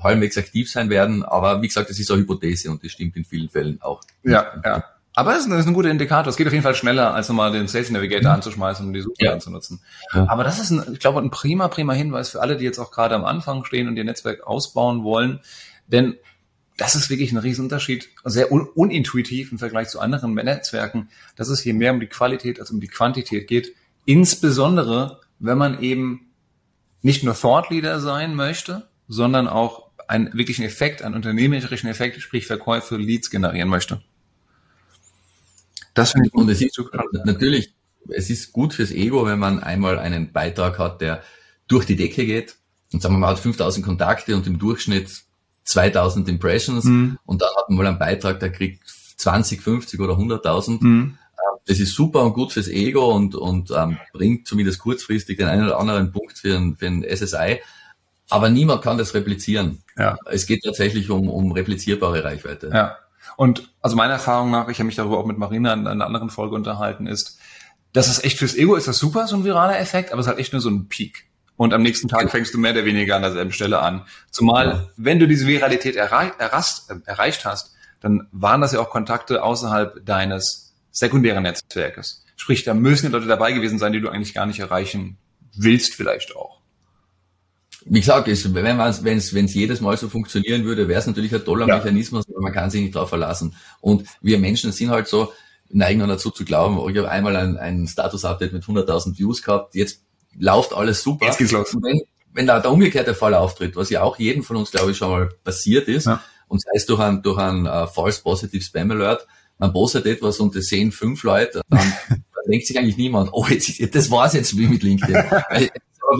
[0.00, 1.24] halbwegs aktiv sein werden.
[1.24, 4.00] Aber wie gesagt, das ist eine Hypothese und das stimmt in vielen Fällen auch.
[4.24, 4.84] Ja, ja.
[5.14, 6.30] Aber es ist, ist ein guter Indikator.
[6.30, 8.36] Es geht auf jeden Fall schneller, als nochmal den Sales Navigator mhm.
[8.36, 9.32] anzuschmeißen und die Suche ja.
[9.32, 9.80] anzunutzen.
[10.14, 10.26] Ja.
[10.28, 12.90] Aber das ist, ein, ich glaube, ein prima, prima Hinweis für alle, die jetzt auch
[12.90, 15.40] gerade am Anfang stehen und ihr Netzwerk ausbauen wollen.
[15.86, 16.16] Denn
[16.78, 21.60] das ist wirklich ein Riesenunterschied, sehr un unintuitiv im Vergleich zu anderen Netzwerken, dass es
[21.60, 23.74] hier mehr um die Qualität als um die Quantität geht.
[24.04, 26.32] Insbesondere, wenn man eben
[27.02, 32.46] nicht nur Thought Leader sein möchte, sondern auch einen wirklichen Effekt, einen unternehmerischen Effekt, sprich
[32.46, 34.02] Verkäufe, Leads generieren möchte.
[35.94, 36.78] Das finde ich und es ist
[37.24, 37.74] natürlich,
[38.08, 41.22] es ist gut fürs Ego, wenn man einmal einen Beitrag hat, der
[41.68, 42.56] durch die Decke geht
[42.92, 45.22] und sagen wir mal, hat 5000 Kontakte und im Durchschnitt
[45.64, 47.18] 2000 Impressions mhm.
[47.24, 48.82] und dann hat man mal einen Beitrag, der kriegt
[49.16, 50.82] 20, 50 oder 100.000.
[50.82, 51.18] Mhm.
[51.66, 55.64] Das ist super und gut fürs Ego und, und ähm, bringt zumindest kurzfristig den einen
[55.64, 57.60] oder anderen Punkt für ein, für ein SSI.
[58.30, 59.82] Aber niemand kann das replizieren.
[59.96, 60.16] Ja.
[60.30, 62.70] Es geht tatsächlich um, um replizierbare Reichweite.
[62.72, 62.96] Ja.
[63.36, 66.30] Und also meiner Erfahrung nach, ich habe mich darüber auch mit Marina in einer anderen
[66.30, 67.38] Folge unterhalten, ist,
[67.92, 70.30] dass es echt fürs Ego ist das super, so ein viraler Effekt, aber es ist
[70.30, 71.26] halt echt nur so ein Peak.
[71.56, 74.06] Und am nächsten Tag fängst du mehr oder weniger an derselben Stelle an.
[74.30, 74.88] Zumal, ja.
[74.96, 79.42] wenn du diese Viralität errei errast, äh, erreicht hast, dann waren das ja auch Kontakte
[79.42, 80.61] außerhalb deines
[80.92, 82.24] sekundären Netzwerkes.
[82.36, 85.18] Sprich, da müssen die Leute dabei gewesen sein, die du eigentlich gar nicht erreichen
[85.54, 86.62] willst vielleicht auch
[87.86, 91.66] wie gesagt, es, wenn es jedes Mal so funktionieren würde, wäre es natürlich ein toller
[91.66, 91.76] ja.
[91.76, 93.54] Mechanismus, aber man kann sich nicht darauf verlassen.
[93.80, 95.32] Und wir Menschen sind halt so,
[95.68, 99.74] neigen dazu zu glauben, oh, ich habe einmal ein, ein Status-Update mit 100.000 Views gehabt,
[99.74, 100.02] jetzt
[100.38, 101.26] läuft alles super.
[101.26, 101.74] Jetzt geht's los.
[101.74, 102.00] Und wenn,
[102.32, 105.10] wenn da der umgekehrte Fall auftritt, was ja auch jedem von uns, glaube ich, schon
[105.10, 106.22] mal passiert ist, ja.
[106.48, 109.26] und sei es durch ein, durch ein uh, False Positive Spam Alert,
[109.58, 113.46] man postet etwas und das sehen fünf Leute, dann, dann denkt sich eigentlich niemand, oh,
[113.48, 115.16] jetzt, das war's jetzt wie mit LinkedIn.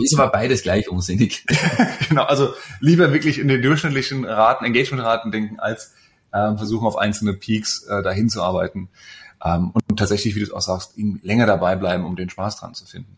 [0.01, 1.45] ist aber beides gleich unsinnig.
[2.09, 5.93] genau, also lieber wirklich in den durchschnittlichen Raten, Engagement-Raten denken, als
[6.33, 8.89] ähm, versuchen auf einzelne Peaks äh, dahin zu arbeiten.
[9.43, 12.73] Ähm, und tatsächlich, wie du es auch sagst, länger dabei bleiben, um den Spaß dran
[12.73, 13.17] zu finden.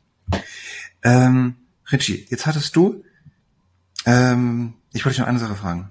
[1.04, 1.56] Ähm,
[1.91, 3.04] Richie, jetzt hattest du,
[4.06, 5.89] ähm, ich wollte dich noch eine Sache fragen.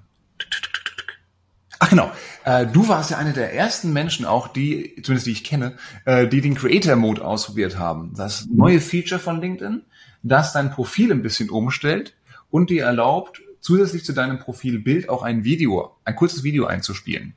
[1.79, 2.11] Ach genau,
[2.45, 6.27] äh, du warst ja einer der ersten Menschen auch, die, zumindest die ich kenne, äh,
[6.27, 8.13] die den Creator Mode ausprobiert haben.
[8.15, 9.81] Das neue Feature von LinkedIn
[10.25, 12.15] das dein Profil ein bisschen umstellt
[12.49, 17.35] und dir erlaubt, zusätzlich zu deinem Profilbild auch ein Video, ein kurzes Video einzuspielen.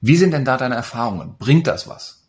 [0.00, 1.36] Wie sind denn da deine Erfahrungen?
[1.38, 2.26] Bringt das was?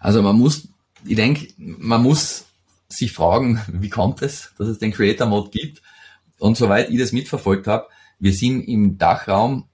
[0.00, 0.68] Also man muss,
[1.04, 2.46] ich denke, man muss
[2.88, 5.82] sich fragen, wie kommt es, dass es den Creator Mode gibt?
[6.38, 7.86] Und soweit ich das mitverfolgt habe,
[8.18, 9.68] wir sind im Dachraum,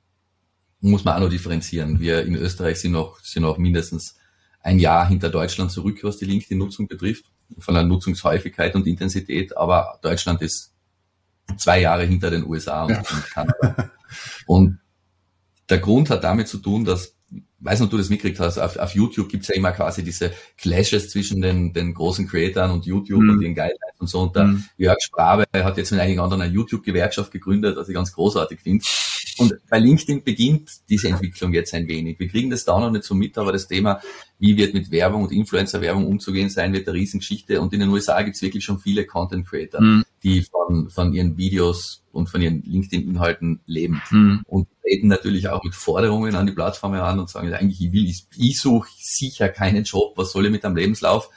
[0.80, 2.00] muss man auch noch differenzieren.
[2.00, 4.16] Wir in Österreich sind noch, sind noch mindestens
[4.60, 7.24] ein Jahr hinter Deutschland zurück, was die LinkedIn-Nutzung betrifft
[7.58, 10.74] von der Nutzungshäufigkeit und Intensität, aber Deutschland ist
[11.56, 13.02] zwei Jahre hinter den USA und, ja.
[13.32, 13.90] Kanada.
[14.46, 14.78] Und
[15.68, 17.14] der Grund hat damit zu tun, dass,
[17.60, 20.32] weiß nicht, ob du das mitgekriegt hast, auf, auf YouTube gibt's ja immer quasi diese
[20.56, 23.30] Clashes zwischen den, den großen Creatoren und YouTube mhm.
[23.30, 24.20] und den Guidelines und so.
[24.20, 24.64] Und der mhm.
[24.76, 28.84] Jörg Sprabe hat jetzt mit einigen anderen eine YouTube-Gewerkschaft gegründet, was ich ganz großartig finde.
[29.38, 32.18] Und bei LinkedIn beginnt diese Entwicklung jetzt ein wenig.
[32.18, 34.01] Wir kriegen das da noch nicht so mit, aber das Thema,
[34.38, 37.61] wie wird mit Werbung und Influencer-Werbung umzugehen sein, wird eine Riesengeschichte.
[37.61, 40.05] Und in den USA gibt es wirklich schon viele Content Creator, mhm.
[40.22, 44.03] die von, von ihren Videos und von ihren LinkedIn-Inhalten leben.
[44.11, 44.42] Mhm.
[44.46, 48.07] Und treten natürlich auch mit Forderungen an die Plattformen an und sagen, eigentlich, ich will,
[48.07, 51.31] ich, ich suche sicher keinen Job, was soll ich mit einem Lebenslauf?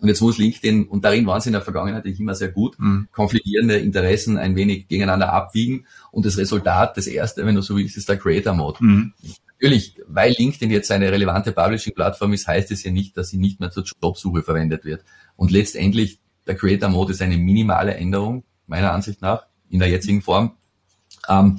[0.00, 3.08] Und jetzt muss LinkedIn, und darin waren sie in der Vergangenheit immer sehr gut, mhm.
[3.12, 5.86] konfliktierende Interessen ein wenig gegeneinander abwiegen.
[6.10, 8.78] Und das Resultat, das erste, wenn du so willst, ist der Creator Mode.
[8.80, 9.14] Mhm.
[9.58, 13.58] Natürlich, weil LinkedIn jetzt eine relevante Publishing-Plattform ist, heißt es ja nicht, dass sie nicht
[13.58, 15.02] mehr zur Jobsuche verwendet wird.
[15.34, 20.20] Und letztendlich, der Creator Mode ist eine minimale Änderung, meiner Ansicht nach, in der jetzigen
[20.20, 20.52] Form.
[21.28, 21.56] Ähm,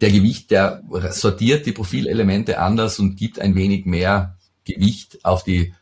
[0.00, 5.74] der Gewicht, der sortiert die Profilelemente anders und gibt ein wenig mehr Gewicht auf die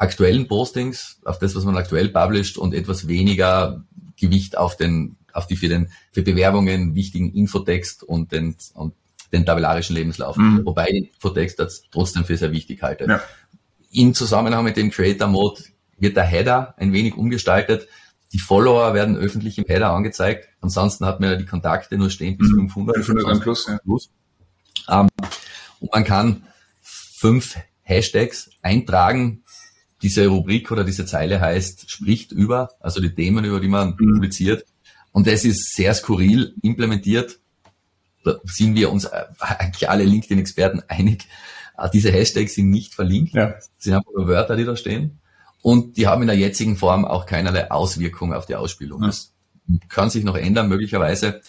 [0.00, 3.84] aktuellen Postings, auf das, was man aktuell publisht und etwas weniger
[4.16, 8.94] Gewicht auf den, auf die für den, für Bewerbungen wichtigen Infotext und den, und
[9.32, 10.36] den tabellarischen Lebenslauf.
[10.36, 10.64] Mhm.
[10.64, 13.04] Wobei Infotext das trotzdem für sehr wichtig halte.
[13.04, 13.20] Ja.
[13.92, 15.62] In Zusammenhang mit dem Creator Mode
[15.98, 17.86] wird der Header ein wenig umgestaltet.
[18.32, 20.48] Die Follower werden öffentlich im Header angezeigt.
[20.62, 23.04] Ansonsten hat man ja die Kontakte nur stehen bis 500.
[23.04, 23.78] 500 plus, ja.
[23.78, 24.10] plus.
[24.88, 25.08] Ähm,
[25.80, 26.44] und man kann
[26.80, 29.42] fünf Hashtags eintragen,
[30.02, 34.14] diese Rubrik oder diese Zeile heißt, spricht über, also die Themen, über die man mhm.
[34.14, 34.64] publiziert.
[35.12, 37.38] Und das ist sehr skurril implementiert.
[38.24, 41.26] Da sind wir uns äh, eigentlich alle LinkedIn-Experten einig.
[41.76, 43.34] Äh, diese Hashtags sind nicht verlinkt.
[43.34, 43.54] Ja.
[43.78, 45.18] Sind einfach nur Wörter, die da stehen.
[45.62, 49.02] Und die haben in der jetzigen Form auch keinerlei Auswirkung auf die Ausspielung.
[49.02, 49.08] Ja.
[49.08, 49.34] Das
[49.88, 51.42] kann sich noch ändern, möglicherweise.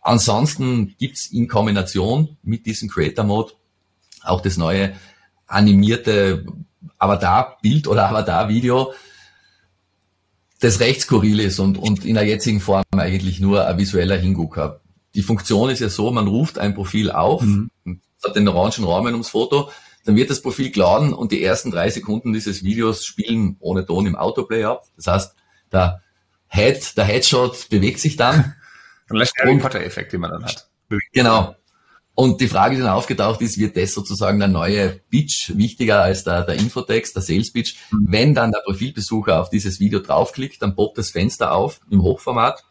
[0.00, 3.52] Ansonsten gibt's in Kombination mit diesem Creator Mode
[4.22, 4.94] auch das neue
[5.46, 6.46] animierte
[6.98, 8.92] Avatar-Bild oder Avatar-Video,
[10.60, 14.80] das recht skurril ist und, und in der jetzigen Form eigentlich nur ein visueller Hingucker.
[15.14, 17.70] Die Funktion ist ja so, man ruft ein Profil auf, mhm.
[18.24, 19.70] hat den orangen Rahmen ums Foto,
[20.04, 24.06] dann wird das Profil geladen und die ersten drei Sekunden dieses Videos spielen ohne Ton
[24.06, 24.84] im Autoplay ab.
[24.96, 25.34] Das heißt,
[25.72, 26.02] der
[26.48, 28.54] Head, der Headshot bewegt sich dann.
[29.06, 30.66] Dann lässt Harry Potter-Effekt, den man dann hat.
[31.12, 31.54] Genau.
[32.16, 36.22] Und die Frage, die dann aufgetaucht ist, wird das sozusagen der neue Pitch wichtiger als
[36.22, 37.74] der, der Infotext, der Sales Pitch?
[37.90, 38.06] Mhm.
[38.08, 42.64] Wenn dann der Profilbesucher auf dieses Video draufklickt, dann poppt das Fenster auf im Hochformat.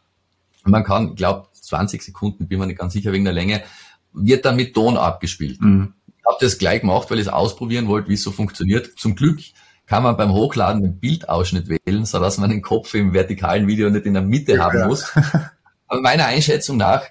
[0.64, 3.62] Man kann, ich glaube, 20 Sekunden, bin mir nicht ganz sicher wegen der Länge,
[4.14, 5.60] wird dann mit Ton abgespielt.
[5.60, 5.92] Mhm.
[6.06, 8.92] Ich habe das gleich gemacht, weil ich es ausprobieren wollte, wie es so funktioniert.
[8.96, 9.40] Zum Glück
[9.84, 13.90] kann man beim Hochladen den Bildausschnitt wählen, so dass man den Kopf im vertikalen Video
[13.90, 14.86] nicht in der Mitte haben ja.
[14.86, 15.12] muss.
[15.86, 17.02] Aber meiner Einschätzung nach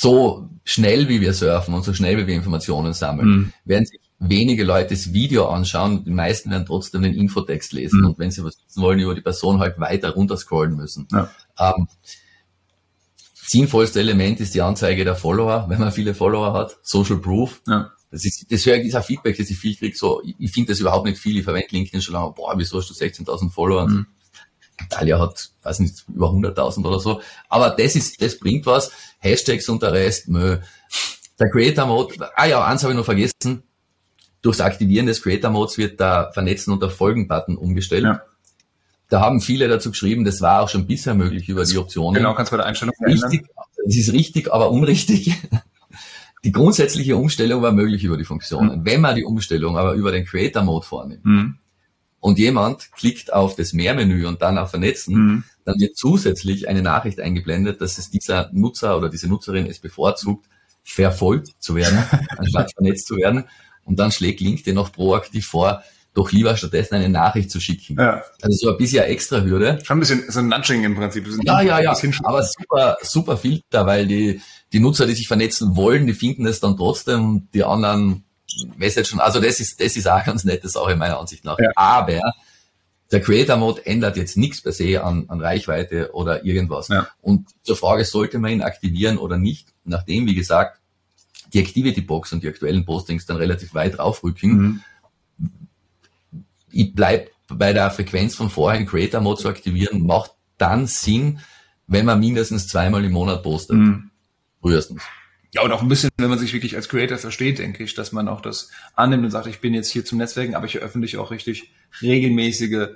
[0.00, 3.52] so schnell wie wir surfen und so schnell wie wir Informationen sammeln, mhm.
[3.64, 8.06] werden sich wenige Leute das Video anschauen, die meisten werden trotzdem den Infotext lesen mhm.
[8.08, 11.08] und wenn sie was wissen wollen über die Person halt weiter runterscrollen müssen.
[11.10, 11.30] Ja.
[11.58, 11.88] Ähm,
[13.34, 17.60] sinnvollste Element ist die Anzeige der Follower, wenn man viele Follower hat, Social Proof.
[17.66, 17.90] Ja.
[18.10, 20.72] Das ist, das höre ich, dieser Feedback, das ich viel kriege, so, ich, ich finde
[20.72, 23.88] das überhaupt nicht viel, ich verwende LinkedIn schon lange, boah, wieso hast du 16.000 Follower?
[23.88, 24.06] Mhm.
[24.80, 27.20] Italia hat, weiß nicht, über 100.000 oder so.
[27.48, 28.90] Aber das ist, das bringt was.
[29.18, 30.58] Hashtags und der Rest, mö.
[31.38, 33.62] Der Creator Mode, ah ja, eins habe ich noch vergessen.
[34.42, 38.04] Durchs Aktivieren des Creator Modes wird der Vernetzen und der Folgen-Button umgestellt.
[38.04, 38.22] Ja.
[39.08, 42.14] Da haben viele dazu geschrieben, das war auch schon bisher möglich über die Optionen.
[42.14, 43.48] Genau, kannst du bei der Einstellung richtig,
[43.86, 45.34] Es ist richtig, aber unrichtig.
[46.44, 48.78] Die grundsätzliche Umstellung war möglich über die Funktionen.
[48.78, 48.84] Mhm.
[48.84, 51.58] Wenn man die Umstellung aber über den Creator Mode vornimmt, mhm
[52.20, 55.44] und jemand klickt auf das Mehrmenü und dann auf Vernetzen, mhm.
[55.64, 60.46] dann wird zusätzlich eine Nachricht eingeblendet, dass es dieser Nutzer oder diese Nutzerin es bevorzugt,
[60.82, 62.02] verfolgt zu werden,
[62.36, 63.44] anstatt vernetzt zu werden.
[63.84, 65.82] Und dann schlägt LinkedIn noch proaktiv vor,
[66.14, 67.96] doch lieber stattdessen eine Nachricht zu schicken.
[67.96, 68.22] Ja.
[68.42, 69.78] Also so ein bisschen extra Hürde.
[69.84, 71.26] Schon ein bisschen so ein Nudging im Prinzip.
[71.44, 71.94] Ja, ja, ja.
[72.24, 74.40] Aber super, super Filter, weil die,
[74.72, 78.24] die Nutzer, die sich vernetzen wollen, die finden es dann trotzdem, die anderen
[78.76, 81.58] Message schon, also das ist, das ist auch ganz nette Sache meiner Ansicht nach.
[81.58, 81.70] Ja.
[81.76, 82.20] Aber
[83.10, 86.88] der Creator Mode ändert jetzt nichts per se an, an Reichweite oder irgendwas.
[86.88, 87.08] Ja.
[87.20, 90.80] Und zur Frage, sollte man ihn aktivieren oder nicht, nachdem, wie gesagt,
[91.52, 94.82] die Activity Box und die aktuellen Postings dann relativ weit raufrücken,
[95.38, 95.52] mhm.
[96.70, 101.40] ich bleib bei der Frequenz von vorher, Creator Mode zu aktivieren, macht dann Sinn,
[101.86, 103.78] wenn man mindestens zweimal im Monat postet.
[103.78, 104.10] Mhm.
[104.60, 105.02] Frühestens.
[105.54, 108.12] Ja, und auch ein bisschen, wenn man sich wirklich als Creator versteht, denke ich, dass
[108.12, 111.20] man auch das annimmt und sagt, ich bin jetzt hier zum Netzwerken, aber ich veröffentliche
[111.20, 112.88] auch richtig regelmäßige,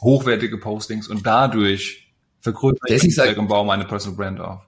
[0.00, 4.62] hochwertige Postings und dadurch vergrößere ich und baue meine Personal Brand auf.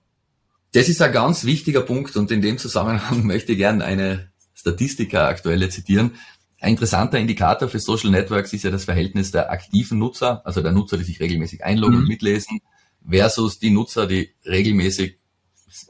[0.73, 5.29] Das ist ein ganz wichtiger Punkt und in dem Zusammenhang möchte ich gerne eine Statistiker
[5.29, 6.13] aktuelle zitieren.
[6.61, 10.73] Ein interessanter Indikator für Social Networks ist ja das Verhältnis der aktiven Nutzer, also der
[10.73, 12.03] Nutzer, die sich regelmäßig einloggen mhm.
[12.03, 12.61] und mitlesen,
[13.09, 15.20] versus die Nutzer, die regelmäßig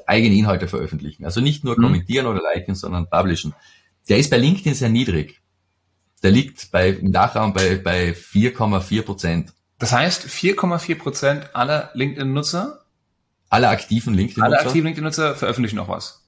[0.07, 1.25] eigene Inhalte veröffentlichen.
[1.25, 1.83] Also nicht nur mhm.
[1.83, 3.55] kommentieren oder liken, sondern publishen.
[4.09, 5.41] Der ist bei LinkedIn sehr niedrig.
[6.23, 9.53] Der liegt bei, im Nachraum bei, bei 4,4 Prozent.
[9.79, 12.85] Das heißt, 4,4 Prozent aller LinkedIn-Nutzer?
[13.49, 14.45] Aller aktiven LinkedIn-Nutzer?
[14.45, 16.27] Alle aktiven LinkedIn-Nutzer veröffentlichen noch was.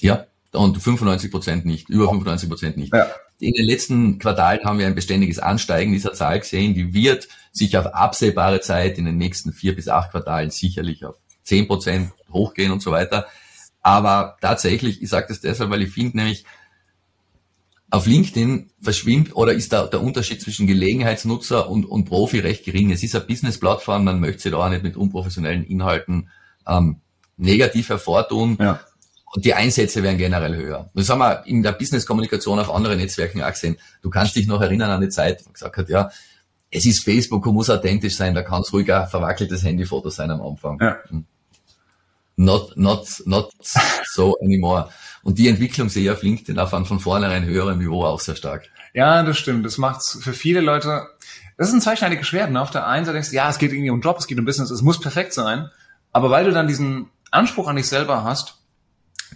[0.00, 2.94] Ja, und 95 Prozent nicht, über 95 Prozent nicht.
[2.94, 3.08] Ja.
[3.40, 6.74] In den letzten Quartalen haben wir ein beständiges Ansteigen dieser Zahl gesehen.
[6.74, 11.16] Die wird sich auf absehbare Zeit in den nächsten vier bis acht Quartalen sicherlich auf
[11.48, 13.26] 10 Prozent hochgehen und so weiter.
[13.82, 16.44] Aber tatsächlich, ich sage das deshalb, weil ich finde nämlich,
[17.90, 22.90] auf LinkedIn verschwimmt oder ist da der Unterschied zwischen Gelegenheitsnutzer und, und Profi recht gering.
[22.90, 26.28] Es ist eine Business-Plattform, man möchte sie da auch nicht mit unprofessionellen Inhalten
[26.66, 27.00] ähm,
[27.38, 28.58] negativ hervortun.
[28.60, 28.80] Ja.
[29.34, 30.90] Und die Einsätze werden generell höher.
[30.94, 33.78] Das haben wir in der Business-Kommunikation auf anderen Netzwerken auch gesehen.
[34.02, 36.10] Du kannst dich noch erinnern an die Zeit, wo gesagt hat, ja,
[36.70, 40.30] es ist Facebook und muss authentisch sein, da kann es ruhig ein verwackeltes Handyfoto sein
[40.30, 40.78] am Anfang.
[40.80, 40.98] Ja.
[42.40, 43.50] Not, not, not
[44.04, 44.90] so anymore.
[45.24, 48.36] Und die Entwicklung sehe ich auf LinkedIn auf einem von vornherein höheren Niveau auch sehr
[48.36, 48.68] stark.
[48.94, 49.66] Ja, das stimmt.
[49.66, 51.08] Das macht's für viele Leute,
[51.56, 52.52] das ist ein zweischneidiges Schwert.
[52.52, 52.60] Ne?
[52.60, 54.44] Auf der einen Seite denkst du, ja, es geht irgendwie um Job, es geht um
[54.44, 55.68] Business, es muss perfekt sein.
[56.12, 58.54] Aber weil du dann diesen Anspruch an dich selber hast,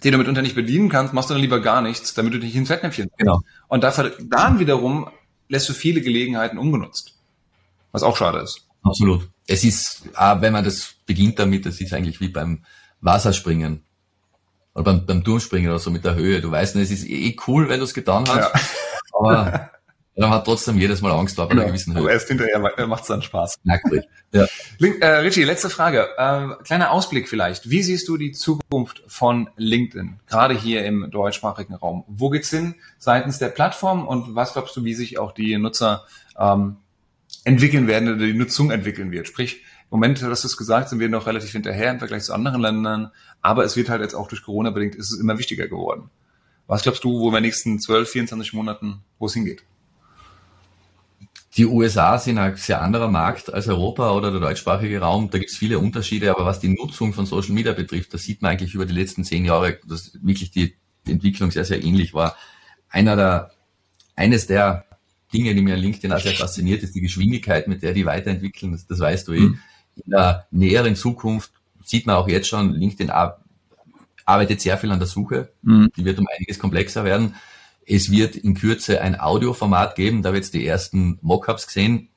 [0.01, 2.55] den du mitunter nicht bedienen kannst, machst du dann lieber gar nichts, damit du dich
[2.55, 3.41] ins Fettnäpfchen Genau.
[3.67, 5.09] Und dafür, dann wiederum
[5.49, 7.15] lässt du viele Gelegenheiten ungenutzt.
[7.91, 8.61] Was auch schade ist.
[8.81, 9.29] Absolut.
[9.45, 12.63] es ist, auch wenn man das beginnt damit, das ist eigentlich wie beim
[13.03, 13.83] Wasserspringen
[14.73, 16.41] oder beim, beim Turmspringen oder so mit der Höhe.
[16.41, 18.61] Du weißt es ist eh cool, wenn du es getan hast, ja.
[19.19, 19.69] aber
[20.15, 22.01] man hat trotzdem jedes Mal Angst vor bei einer gewissen Höhe.
[22.01, 23.59] Aber erst hinterher macht es dann Spaß.
[23.63, 24.07] Merkwürdig.
[24.31, 24.47] Ja.
[24.79, 26.07] Link, äh, Richie, letzte Frage.
[26.17, 27.69] Äh, kleiner Ausblick vielleicht.
[27.69, 32.03] Wie siehst du die Zukunft von LinkedIn, gerade hier im deutschsprachigen Raum?
[32.07, 36.05] Wo geht's hin seitens der Plattform und was glaubst du, wie sich auch die Nutzer
[36.39, 36.77] ähm,
[37.43, 39.27] entwickeln werden oder die Nutzung entwickeln wird?
[39.27, 39.63] Sprich,
[39.93, 43.11] Moment, du hast es gesagt, sind wir noch relativ hinterher im Vergleich zu anderen Ländern,
[43.43, 46.09] aber es wird halt jetzt auch durch Corona bedingt, ist es immer wichtiger geworden.
[46.65, 49.63] Was glaubst du, wo in den nächsten 12, 24 Monaten, wo es hingeht?
[51.57, 55.29] Die USA sind ein sehr anderer Markt als Europa oder der deutschsprachige Raum.
[55.29, 58.41] Da gibt es viele Unterschiede, aber was die Nutzung von Social Media betrifft, da sieht
[58.41, 60.73] man eigentlich über die letzten zehn Jahre, dass wirklich die,
[61.05, 62.35] die Entwicklung sehr, sehr ähnlich war.
[62.89, 63.51] Einer der,
[64.15, 64.87] eines der
[65.31, 68.71] Dinge, die mir an LinkedIn auch sehr fasziniert, ist die Geschwindigkeit, mit der die weiterentwickeln.
[68.71, 69.39] Das, das weißt du eh.
[69.41, 69.59] Mhm.
[69.95, 71.51] In der näheren Zukunft
[71.83, 73.11] sieht man auch jetzt schon, LinkedIn
[74.25, 75.49] arbeitet sehr viel an der Suche.
[75.61, 75.91] Mhm.
[75.95, 77.35] Die wird um einiges komplexer werden.
[77.85, 82.09] Es wird in Kürze ein Audioformat geben, da wird es die ersten Mockups gesehen.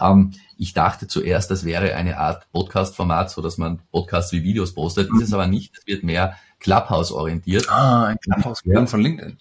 [0.00, 4.74] Ähm, ich dachte zuerst, das wäre eine Art Podcast-Format, so dass man Podcasts wie Videos
[4.74, 5.10] postet.
[5.12, 5.76] Ist es aber nicht.
[5.76, 7.68] Es wird mehr Clubhouse-orientiert.
[7.68, 8.86] Ah, ein Clubhouse ja.
[8.86, 9.36] von LinkedIn.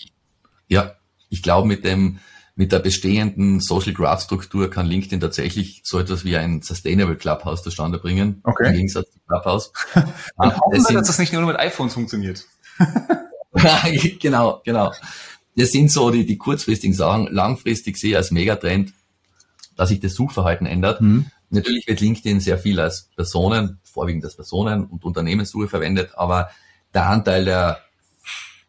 [0.67, 0.95] Ja,
[1.29, 2.19] ich glaube, mit dem
[2.55, 7.63] mit der bestehenden Social Graph Struktur kann LinkedIn tatsächlich so etwas wie ein Sustainable Clubhouse
[7.63, 8.39] zustande bringen.
[8.43, 8.69] Okay.
[8.69, 9.73] Im Gegensatz zu Clubhouse.
[9.93, 10.05] Dann
[10.37, 12.45] hoffen wir, dass das nicht nur mit iPhones funktioniert.
[14.19, 14.93] genau, genau.
[15.57, 17.27] Das sind so die, die kurzfristigen Sachen.
[17.27, 18.93] Langfristig sehe ich als Megatrend,
[19.75, 21.01] dass sich das Suchverhalten ändert.
[21.01, 21.25] Mhm.
[21.49, 26.49] Natürlich wird LinkedIn sehr viel als Personen, vorwiegend als Personen- und Unternehmenssuche verwendet, aber
[26.93, 27.81] der Anteil der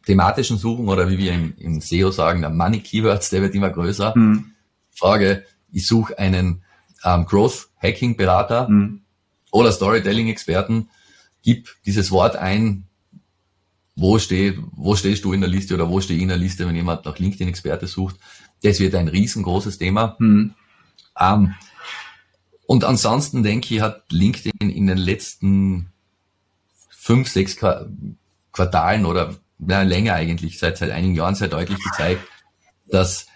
[0.06, 3.70] thematischen Suchen oder wie wir im, im SEO sagen, der Money Keywords, der wird immer
[3.70, 4.14] größer.
[4.16, 4.52] Mhm.
[4.92, 6.62] Frage, ich suche einen
[7.04, 9.02] ähm, Growth Hacking Berater mhm.
[9.50, 10.88] oder Storytelling Experten,
[11.42, 12.84] gib dieses Wort ein,
[13.96, 16.66] wo steht, wo stehst du in der Liste oder wo stehe ich in der Liste,
[16.66, 18.16] wenn jemand nach LinkedIn Experte sucht.
[18.62, 20.16] Das wird ein riesengroßes Thema.
[20.18, 20.54] Mhm.
[21.18, 21.54] Ähm,
[22.66, 25.88] und ansonsten denke ich, hat LinkedIn in den letzten
[26.88, 32.22] fünf, sechs Quartalen oder ja, länger eigentlich, seit, seit einigen Jahren sehr deutlich gezeigt,
[32.86, 33.26] dass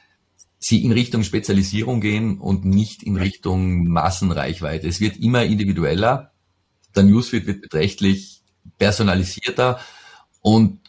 [0.58, 4.86] sie in Richtung Spezialisierung gehen und nicht in Richtung Massenreichweite.
[4.86, 6.32] Es wird immer individueller,
[6.94, 8.42] der Newsfeed wird beträchtlich
[8.78, 9.80] personalisierter
[10.42, 10.80] und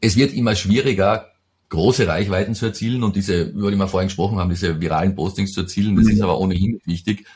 [0.00, 1.30] es wird immer schwieriger,
[1.70, 5.52] große Reichweiten zu erzielen und diese, über die wir vorhin gesprochen haben, diese viralen Postings
[5.52, 6.12] zu erzielen, das mhm.
[6.12, 7.26] ist aber ohnehin wichtig.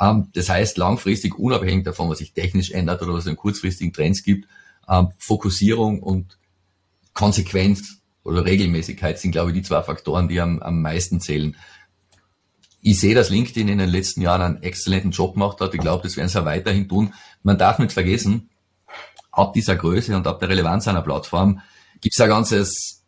[0.00, 3.92] Ähm, das heißt, langfristig, unabhängig davon, was sich technisch ändert oder was es in kurzfristigen
[3.92, 4.46] Trends gibt,
[4.88, 6.37] ähm, Fokussierung und
[7.18, 11.56] Konsequenz oder Regelmäßigkeit sind, glaube ich, die zwei Faktoren, die am, am meisten zählen.
[12.80, 15.74] Ich sehe, dass LinkedIn in den letzten Jahren einen exzellenten Job gemacht hat.
[15.74, 17.12] Ich glaube, das werden sie auch weiterhin tun.
[17.42, 18.50] Man darf nicht vergessen,
[19.32, 21.60] ab dieser Größe und ab der Relevanz einer Plattform
[22.00, 23.02] gibt es ein ganzes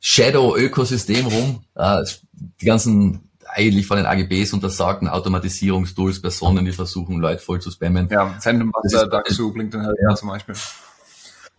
[0.00, 1.64] Shadow-Ökosystem rum.
[2.62, 8.08] Die ganzen eigentlich von den AGBs untersagten Automatisierungstools, Personen, die versuchen, Leute voll zu spammen.
[8.10, 10.14] Ja, Sendemaster, dazu LinkedIn halt ja.
[10.14, 10.54] zum Beispiel.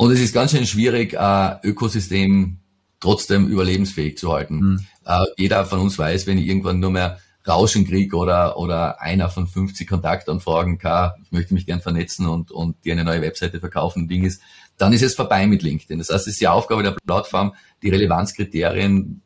[0.04, 2.58] Und es ist ganz schön schwierig, äh, Ökosystem
[3.00, 4.56] trotzdem überlebensfähig zu halten.
[4.56, 4.86] Mhm.
[5.06, 9.30] Äh, jeder von uns weiß, wenn ich irgendwann nur mehr Rauschen kriege oder, oder einer
[9.30, 13.62] von 50 Kontaktanfragen, kann, ich möchte mich gern vernetzen und, und dir eine neue Webseite
[13.62, 14.42] verkaufen, Ding ist,
[14.78, 16.00] dann ist es vorbei mit LinkedIn.
[16.00, 19.22] Das heißt, es ist die Aufgabe der Plattform, die Relevanzkriterien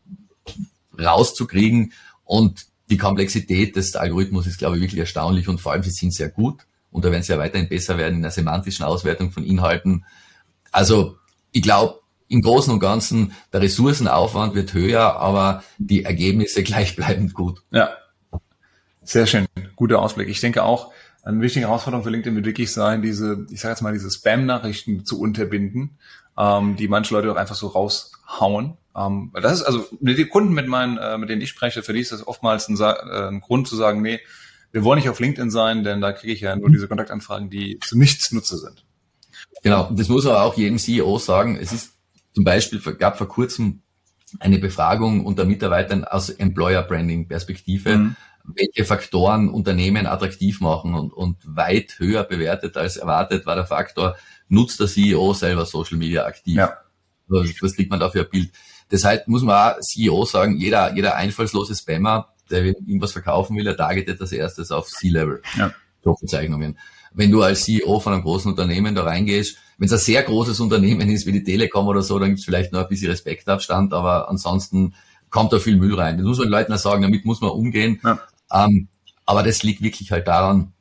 [0.96, 1.92] rauszukriegen
[2.24, 6.14] und die Komplexität des Algorithmus ist, glaube ich, wirklich erstaunlich und vor allem sie sind
[6.14, 9.44] sehr gut und da werden sie ja weiterhin besser werden in der semantischen Auswertung von
[9.44, 10.06] Inhalten,
[10.72, 11.18] also
[11.52, 12.00] ich glaube,
[12.30, 17.62] im Großen und Ganzen, der Ressourcenaufwand wird höher, aber die Ergebnisse gleichbleibend gut.
[17.72, 17.90] Ja,
[19.08, 19.46] sehr schön.
[19.78, 20.28] Guter Ausblick.
[20.28, 20.92] Ich denke auch,
[21.24, 25.06] eine wichtige Herausforderung für LinkedIn wird wirklich sein, diese, ich sage jetzt mal, diese Spam-Nachrichten
[25.06, 25.98] zu unterbinden,
[26.38, 28.78] ähm, die manche Leute auch einfach so raushauen.
[28.96, 31.94] Ähm, das ist also mit den Kunden, mit meinen, äh, mit denen ich spreche, für
[31.94, 34.20] die ist das oftmals ein, äh, ein Grund zu sagen, nee,
[34.72, 37.80] wir wollen nicht auf LinkedIn sein, denn da kriege ich ja nur diese Kontaktanfragen, die
[37.80, 38.84] zu nichts Nutze sind.
[39.64, 41.58] Genau, das muss aber auch jedem CEO sagen.
[41.60, 41.94] Es ist
[42.34, 43.82] zum Beispiel, gab vor kurzem
[44.40, 48.16] eine Befragung unter Mitarbeitern aus Employer Branding Perspektive, mhm.
[48.44, 54.18] welche Faktoren Unternehmen attraktiv machen und, und weit höher bewertet als erwartet war der Faktor,
[54.50, 56.56] nutzt der CEO selber Social Media aktiv?
[56.56, 56.78] Ja.
[57.28, 58.52] Was kriegt man da für ein Bild?
[58.92, 63.76] Deshalb muss man auch CEO sagen, jeder, jeder einfallslose Spammer, der irgendwas verkaufen will, der
[63.76, 65.42] targetet das erstes auf C-Level.
[65.58, 65.74] Ja.
[66.06, 66.78] Jobbezeichnungen
[67.18, 70.60] wenn du als CEO von einem großen Unternehmen da reingehst, wenn es ein sehr großes
[70.60, 73.92] Unternehmen ist wie die Telekom oder so, dann gibt es vielleicht noch ein bisschen Respektabstand,
[73.92, 74.94] aber ansonsten
[75.32, 76.18] kommt da viel Müll rein.
[76.18, 78.00] Das muss man den Leuten auch sagen, damit muss man umgehen.
[78.04, 78.20] Ja.
[78.54, 78.88] Ähm,
[79.26, 80.74] aber das liegt wirklich halt daran,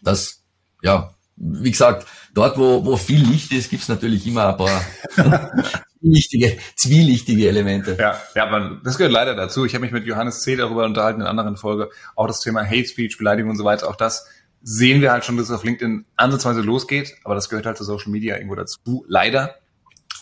[0.00, 0.42] das,
[0.80, 4.80] ja, wie gesagt, dort, wo, wo viel Licht ist, gibt's natürlich immer ein paar
[6.00, 7.96] zwielichtige, zwielichtige Elemente.
[7.98, 9.64] Ja, ja, man, das gehört leider dazu.
[9.64, 10.54] Ich habe mich mit Johannes C.
[10.54, 11.90] darüber unterhalten in einer anderen Folge.
[12.14, 13.88] Auch das Thema Hate Speech, Beleidigung und so weiter.
[13.88, 14.26] Auch das
[14.62, 17.16] sehen wir halt schon, dass es auf LinkedIn ansatzweise losgeht.
[17.24, 19.04] Aber das gehört halt zu Social Media irgendwo dazu.
[19.08, 19.56] Leider.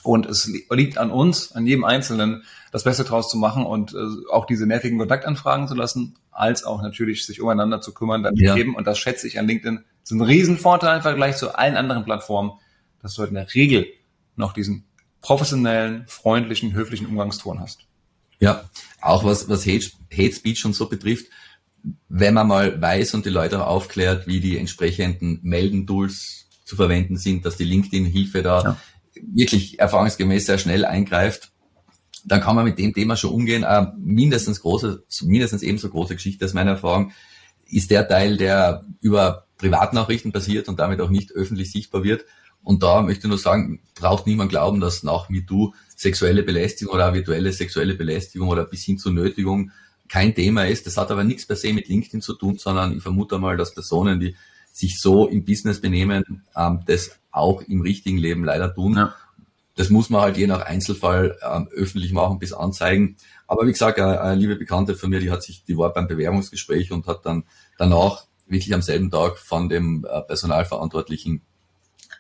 [0.03, 4.31] Und es liegt an uns, an jedem Einzelnen, das Beste draus zu machen und äh,
[4.31, 8.57] auch diese nervigen Kontaktanfragen zu lassen, als auch natürlich sich umeinander zu kümmern, damit ja.
[8.57, 12.05] eben, und das schätze ich an LinkedIn, ist ein Riesenvorteil im Vergleich zu allen anderen
[12.05, 12.53] Plattformen,
[13.03, 13.87] dass du halt in der Regel
[14.37, 14.85] noch diesen
[15.23, 17.81] professionellen, freundlichen, höflichen Umgangston hast.
[18.39, 18.69] Ja,
[19.01, 21.27] auch was, was Hate, Hate Speech und so betrifft,
[22.09, 27.47] wenn man mal weiß und die Leute aufklärt, wie die entsprechenden Meldentools zu verwenden sind,
[27.47, 28.77] dass die LinkedIn-Hilfe da ja.
[29.23, 31.53] wirklich erfahrungsgemäß sehr schnell eingreift,
[32.25, 33.63] dann kann man mit dem Thema schon umgehen.
[33.63, 37.13] Äh, mindestens große, mindestens ebenso große Geschichte aus meiner Erfahrung
[37.69, 42.25] ist der Teil, der über Privatnachrichten passiert und damit auch nicht öffentlich sichtbar wird.
[42.63, 47.15] Und da möchte ich nur sagen, braucht niemand glauben, dass nach MeToo sexuelle Belästigung oder
[47.15, 49.71] virtuelle sexuelle Belästigung oder bis hin zur Nötigung
[50.09, 50.87] kein Thema ist.
[50.87, 53.75] Das hat aber nichts per se mit LinkedIn zu tun, sondern ich vermute mal, dass
[53.75, 54.37] Personen, die
[54.73, 58.95] sich so im Business benehmen, ähm, das auch im richtigen Leben leider tun.
[58.95, 59.15] Ja.
[59.75, 63.17] Das muss man halt je nach Einzelfall ähm, öffentlich machen bis anzeigen.
[63.47, 66.09] Aber wie gesagt, eine, eine liebe Bekannte von mir, die hat sich, die war beim
[66.09, 67.45] Bewerbungsgespräch und hat dann
[67.79, 71.43] danach wirklich am selben Tag von dem äh, Personalverantwortlichen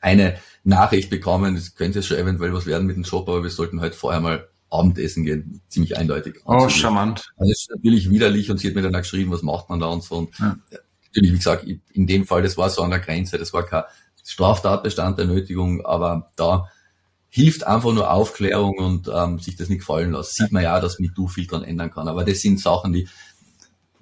[0.01, 3.51] eine Nachricht bekommen, es könnte jetzt schon eventuell was werden mit dem Job, aber wir
[3.51, 6.41] sollten halt vorher mal Abendessen gehen, ziemlich eindeutig.
[6.45, 7.33] Oh, charmant.
[7.39, 9.87] Das ist natürlich widerlich und sie hat mir dann auch geschrieben, was macht man da
[9.87, 10.17] und so.
[10.17, 10.57] Und ja.
[11.07, 13.85] natürlich, wie gesagt, in dem Fall, das war so an der Grenze, das war kein
[14.25, 16.69] Straftatbestand der Nötigung, aber da
[17.29, 20.45] hilft einfach nur Aufklärung und ähm, sich das nicht gefallen lassen.
[20.45, 22.09] Sieht man ja, dass MeToo viel dran ändern kann.
[22.09, 23.09] Aber das sind Sachen, die,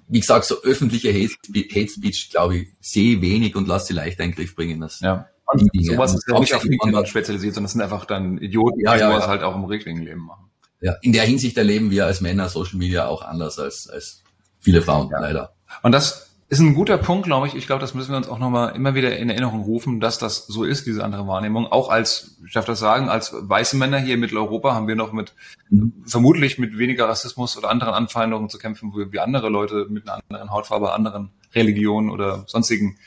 [0.07, 4.29] wie gesagt, so öffentliche Hate Speech, glaube ich, sehe wenig und lasse sie leicht in
[4.29, 4.79] den Griff bringen.
[4.79, 5.27] Das ja.
[5.47, 9.01] Und sowas ist ja nicht auf spezialisiert, sondern es sind einfach dann Idioten, ja, die
[9.01, 9.29] ja, sowas ja.
[9.29, 10.44] halt auch im richtigen Leben machen.
[10.85, 14.21] Ja, in der Hinsicht erleben wir als Männer Social Media auch anders als, als
[14.59, 15.19] viele Frauen, ja.
[15.19, 15.55] leider.
[15.81, 17.55] Und das ist ein guter Punkt, glaube ich.
[17.55, 20.45] Ich glaube, das müssen wir uns auch nochmal immer wieder in Erinnerung rufen, dass das
[20.45, 21.65] so ist, diese andere Wahrnehmung.
[21.65, 25.11] Auch als, ich darf das sagen, als weiße Männer hier in Mitteleuropa haben wir noch
[25.11, 25.33] mit,
[25.71, 26.03] mhm.
[26.05, 30.51] vermutlich mit weniger Rassismus oder anderen Anfeindungen zu kämpfen, wie andere Leute mit einer anderen
[30.51, 32.99] Hautfarbe, anderen Religionen oder sonstigen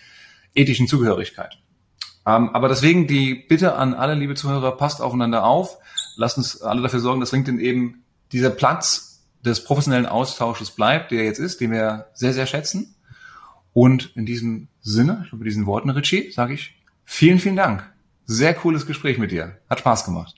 [0.53, 1.59] ethischen Zugehörigkeit.
[2.27, 5.79] Ähm, aber deswegen die Bitte an alle, liebe Zuhörer, passt aufeinander auf.
[6.19, 8.03] Lasst uns alle dafür sorgen, dass LinkedIn eben
[8.33, 12.97] dieser Platz des professionellen Austausches bleibt, der jetzt ist, den wir sehr, sehr schätzen.
[13.73, 17.89] Und in diesem Sinne, ich glaube, diesen Worten, Richie, sage ich vielen, vielen Dank.
[18.27, 19.59] Sehr cooles Gespräch mit dir.
[19.71, 20.38] Hat Spaß gemacht.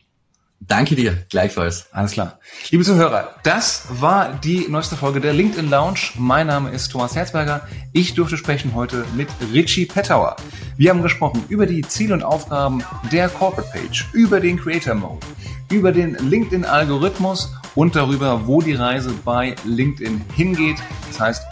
[0.63, 1.87] Danke dir, gleichfalls.
[1.91, 2.39] Alles klar.
[2.71, 6.11] Liebe Zuhörer, das war die neueste Folge der LinkedIn Lounge.
[6.19, 7.67] Mein Name ist Thomas Herzberger.
[7.95, 10.37] Ich durfte sprechen heute mit Richie Pettauer.
[10.77, 15.27] Wir haben gesprochen über die Ziele und Aufgaben der Corporate Page, über den Creator Mode,
[15.71, 20.77] über den LinkedIn Algorithmus und darüber, wo die Reise bei LinkedIn hingeht.
[21.09, 21.43] Das heißt,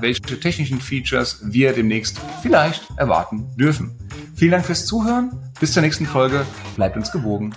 [0.00, 3.96] welche technischen Features wir demnächst vielleicht erwarten dürfen.
[4.34, 5.32] Vielen Dank fürs Zuhören.
[5.58, 6.44] Bis zur nächsten Folge.
[6.76, 7.54] Bleibt uns gewogen.